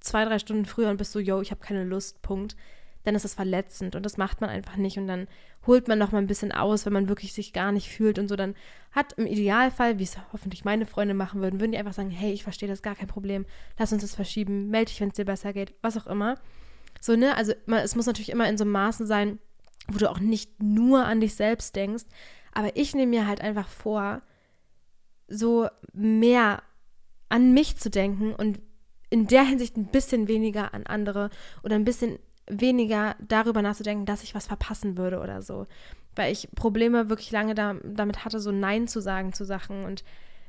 [0.00, 2.56] zwei, drei Stunden früher und bist so, yo, ich habe keine Lust, Punkt,
[3.04, 5.26] dann ist das verletzend und das macht man einfach nicht und dann
[5.66, 8.28] holt man noch mal ein bisschen aus, wenn man wirklich sich gar nicht fühlt und
[8.28, 8.54] so, dann
[8.92, 12.32] hat im Idealfall, wie es hoffentlich meine Freunde machen würden, würden die einfach sagen, hey,
[12.32, 13.46] ich verstehe das, gar kein Problem,
[13.78, 16.36] lass uns das verschieben, melde dich, wenn es dir besser geht, was auch immer.
[17.00, 19.38] So, ne, also es muss natürlich immer in so Maßen sein,
[19.88, 22.04] wo du auch nicht nur an dich selbst denkst.
[22.52, 24.22] Aber ich nehme mir halt einfach vor,
[25.26, 26.62] so mehr
[27.28, 28.60] an mich zu denken und
[29.10, 31.30] in der Hinsicht ein bisschen weniger an andere
[31.62, 32.18] oder ein bisschen
[32.48, 35.66] weniger darüber nachzudenken, dass ich was verpassen würde oder so.
[36.14, 40.04] Weil ich Probleme wirklich lange da, damit hatte, so Nein zu sagen zu Sachen und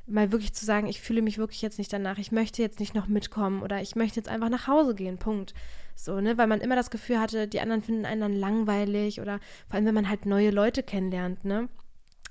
[0.06, 2.94] mal wirklich zu sagen, ich fühle mich wirklich jetzt nicht danach, ich möchte jetzt nicht
[2.94, 5.54] noch mitkommen oder ich möchte jetzt einfach nach Hause gehen, Punkt.
[5.94, 9.38] So, ne, weil man immer das Gefühl hatte, die anderen finden einen dann langweilig oder
[9.68, 11.68] vor allem, wenn man halt neue Leute kennenlernt, ne.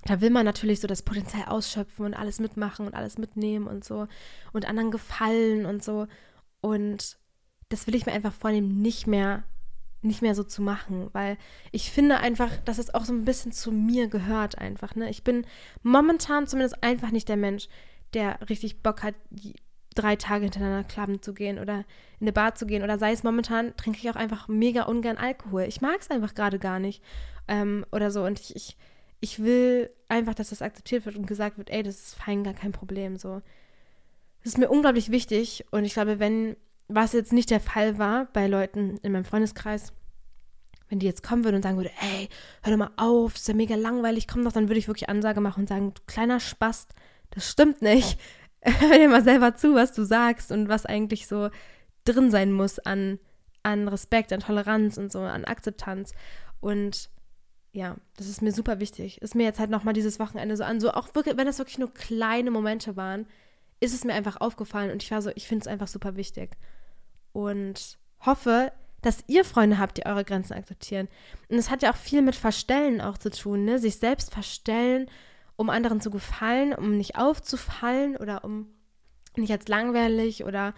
[0.05, 3.86] Da will man natürlich so das Potenzial ausschöpfen und alles mitmachen und alles mitnehmen und
[3.86, 4.07] so
[4.51, 6.07] und anderen gefallen und so.
[6.59, 7.18] Und
[7.70, 9.43] das will ich mir einfach vornehmen, nicht mehr
[10.04, 11.38] nicht mehr so zu machen, weil
[11.72, 14.95] ich finde einfach, dass es auch so ein bisschen zu mir gehört einfach.
[14.95, 15.10] Ne?
[15.10, 15.45] Ich bin
[15.82, 17.68] momentan zumindest einfach nicht der Mensch,
[18.14, 19.16] der richtig Bock hat,
[19.95, 21.80] drei Tage hintereinander klappen zu gehen oder
[22.20, 25.18] in eine Bar zu gehen oder sei es momentan, trinke ich auch einfach mega ungern
[25.18, 25.64] Alkohol.
[25.64, 27.04] Ich mag es einfach gerade gar nicht
[27.47, 28.78] ähm, oder so und ich, ich,
[29.20, 32.54] ich will einfach, dass das akzeptiert wird und gesagt wird, ey, das ist fein, gar
[32.54, 33.41] kein Problem, so.
[34.43, 36.58] Das ist mir unglaublich wichtig und ich glaube, wenn
[36.88, 39.94] was jetzt nicht der Fall war bei Leuten in meinem Freundeskreis,
[40.90, 42.30] wenn die jetzt kommen würden und sagen würde, ey,
[42.62, 45.42] hör doch mal auf, ist ja mega langweilig, komm doch, dann würde ich wirklich Ansage
[45.42, 46.94] machen und sagen, du kleiner Spast,
[47.32, 48.20] das stimmt nicht.
[48.64, 51.50] hör dir mal selber zu, was du sagst und was eigentlich so
[52.06, 53.20] drin sein muss an,
[53.62, 56.14] an Respekt, an Toleranz und so, an Akzeptanz.
[56.60, 57.10] Und
[57.72, 59.22] ja, das ist mir super wichtig.
[59.22, 61.80] Ist mir jetzt halt nochmal dieses Wochenende so an, so auch wirklich, wenn das wirklich
[61.80, 63.28] nur kleine Momente waren,
[63.80, 66.52] ist es mir einfach aufgefallen und ich war so, ich finde es einfach super wichtig.
[67.34, 68.72] Und hoffe,
[69.02, 71.10] dass ihr Freunde habt, die eure Grenzen akzeptieren.
[71.50, 73.80] Und es hat ja auch viel mit Verstellen auch zu tun, ne?
[73.80, 75.08] Sich selbst verstellen,
[75.56, 78.68] um anderen zu gefallen, um nicht aufzufallen oder um
[79.36, 80.74] nicht als langweilig oder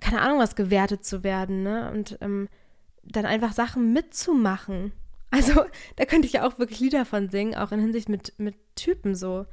[0.00, 1.90] keine Ahnung was gewertet zu werden, ne?
[1.90, 2.48] Und ähm,
[3.02, 4.92] dann einfach Sachen mitzumachen.
[5.32, 5.64] Also,
[5.94, 9.14] da könnte ich ja auch wirklich Lieder von singen, auch in Hinsicht mit, mit Typen
[9.14, 9.46] so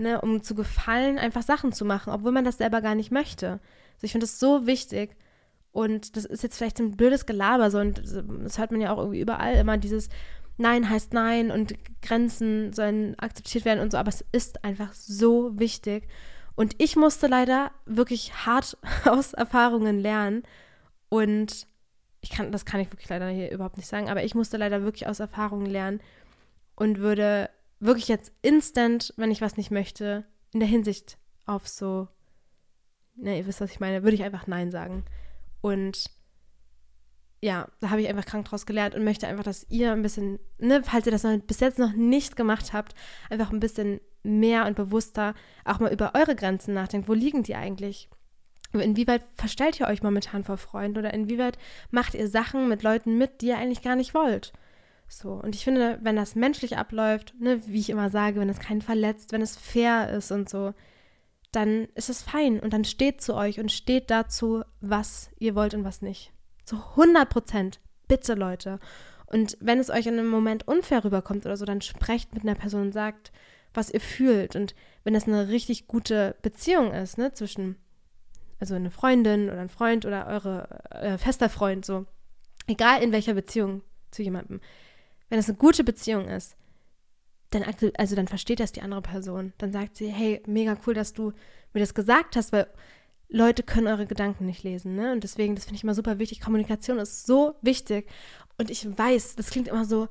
[0.00, 3.60] ne, um zu gefallen, einfach Sachen zu machen, obwohl man das selber gar nicht möchte.
[3.94, 5.16] Also ich finde das so wichtig.
[5.72, 8.02] Und das ist jetzt vielleicht ein blödes Gelaber so und
[8.44, 10.08] das hört man ja auch irgendwie überall immer dieses
[10.60, 15.58] Nein heißt Nein und Grenzen sollen akzeptiert werden und so, aber es ist einfach so
[15.58, 16.06] wichtig.
[16.54, 20.42] Und ich musste leider wirklich hart aus Erfahrungen lernen
[21.08, 21.66] und
[22.20, 24.82] ich kann, das kann ich wirklich leider hier überhaupt nicht sagen, aber ich musste leider
[24.82, 26.00] wirklich aus Erfahrungen lernen
[26.76, 27.48] und würde
[27.78, 31.16] wirklich jetzt instant, wenn ich was nicht möchte, in der Hinsicht
[31.46, 32.08] auf so,
[33.16, 35.06] ne, ihr wisst, was ich meine, würde ich einfach Nein sagen.
[35.60, 36.04] Und
[37.42, 40.38] ja, da habe ich einfach krank draus gelernt und möchte einfach, dass ihr ein bisschen,
[40.58, 42.94] ne, falls ihr das noch, bis jetzt noch nicht gemacht habt,
[43.30, 45.34] einfach ein bisschen mehr und bewusster
[45.64, 47.08] auch mal über eure Grenzen nachdenkt.
[47.08, 48.10] Wo liegen die eigentlich?
[48.72, 51.58] Inwieweit verstellt ihr euch momentan vor Freunden oder inwieweit
[51.90, 54.52] macht ihr Sachen mit Leuten mit, die ihr eigentlich gar nicht wollt?
[55.08, 58.60] So, und ich finde, wenn das menschlich abläuft, ne, wie ich immer sage, wenn es
[58.60, 60.72] keinen verletzt, wenn es fair ist und so,
[61.52, 65.74] dann ist es fein und dann steht zu euch und steht dazu, was ihr wollt
[65.74, 66.32] und was nicht.
[66.64, 67.80] Zu 100 Prozent.
[68.06, 68.78] Bitte, Leute.
[69.26, 72.54] Und wenn es euch in einem Moment unfair rüberkommt oder so, dann sprecht mit einer
[72.54, 73.32] Person und sagt,
[73.74, 74.56] was ihr fühlt.
[74.56, 74.74] Und
[75.04, 77.76] wenn das eine richtig gute Beziehung ist, ne, zwischen,
[78.58, 82.06] also eine Freundin oder ein Freund oder eure äh, fester Freund, so,
[82.66, 84.60] egal in welcher Beziehung zu jemandem,
[85.28, 86.56] wenn es eine gute Beziehung ist,
[87.50, 87.64] dann,
[87.96, 89.52] also dann versteht das die andere Person.
[89.58, 91.32] Dann sagt sie, hey, mega cool, dass du
[91.72, 92.66] mir das gesagt hast, weil
[93.28, 95.12] Leute können eure Gedanken nicht lesen, ne?
[95.12, 96.40] Und deswegen, das finde ich immer super wichtig.
[96.40, 98.08] Kommunikation ist so wichtig.
[98.58, 100.08] Und ich weiß, das klingt immer so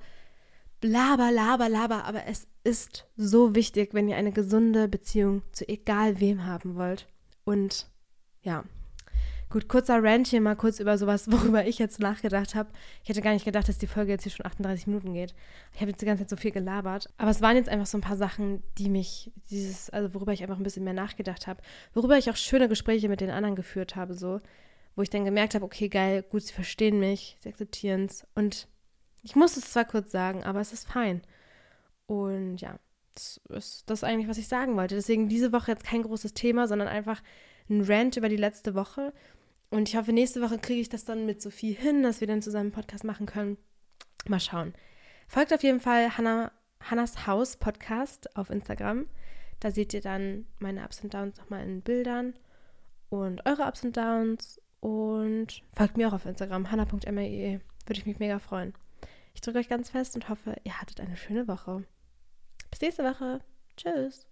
[0.81, 6.19] laber, laber, laber, aber es ist so wichtig, wenn ihr eine gesunde Beziehung zu egal
[6.19, 7.07] wem haben wollt.
[7.43, 7.89] Und
[8.41, 8.63] ja,
[9.51, 12.69] Gut, kurzer Rant hier mal kurz über sowas, worüber ich jetzt nachgedacht habe.
[13.01, 15.33] Ich hätte gar nicht gedacht, dass die Folge jetzt hier schon 38 Minuten geht.
[15.73, 17.09] Ich habe jetzt die ganze Zeit so viel gelabert.
[17.17, 20.43] Aber es waren jetzt einfach so ein paar Sachen, die mich, dieses, also worüber ich
[20.43, 21.63] einfach ein bisschen mehr nachgedacht habe.
[21.95, 24.39] Worüber ich auch schöne Gespräche mit den anderen geführt habe, so.
[24.95, 28.27] Wo ich dann gemerkt habe, okay, geil, gut, sie verstehen mich, sie akzeptieren es.
[28.35, 28.67] Und
[29.23, 31.23] ich muss es zwar kurz sagen, aber es ist fein.
[32.05, 32.77] Und ja,
[33.15, 34.93] das ist das eigentlich, was ich sagen wollte.
[34.93, 37.23] Deswegen diese Woche jetzt kein großes Thema, sondern einfach
[37.67, 39.11] ein Rant über die letzte Woche
[39.70, 42.41] und ich hoffe, nächste Woche kriege ich das dann mit Sophie hin, dass wir dann
[42.41, 43.57] zusammen einen Podcast machen können.
[44.28, 44.74] Mal schauen.
[45.28, 46.51] Folgt auf jeden Fall Hannah,
[46.82, 49.07] Hannas Haus Podcast auf Instagram.
[49.59, 52.34] Da seht ihr dann meine Ups und Downs nochmal in Bildern
[53.09, 54.61] und eure Ups und Downs.
[54.80, 57.59] Und folgt mir auch auf Instagram, hanna.me.
[57.86, 58.74] Würde ich mich mega freuen.
[59.34, 61.84] Ich drücke euch ganz fest und hoffe, ihr hattet eine schöne Woche.
[62.72, 63.41] Bis nächste Woche.
[63.76, 64.28] Tschüss.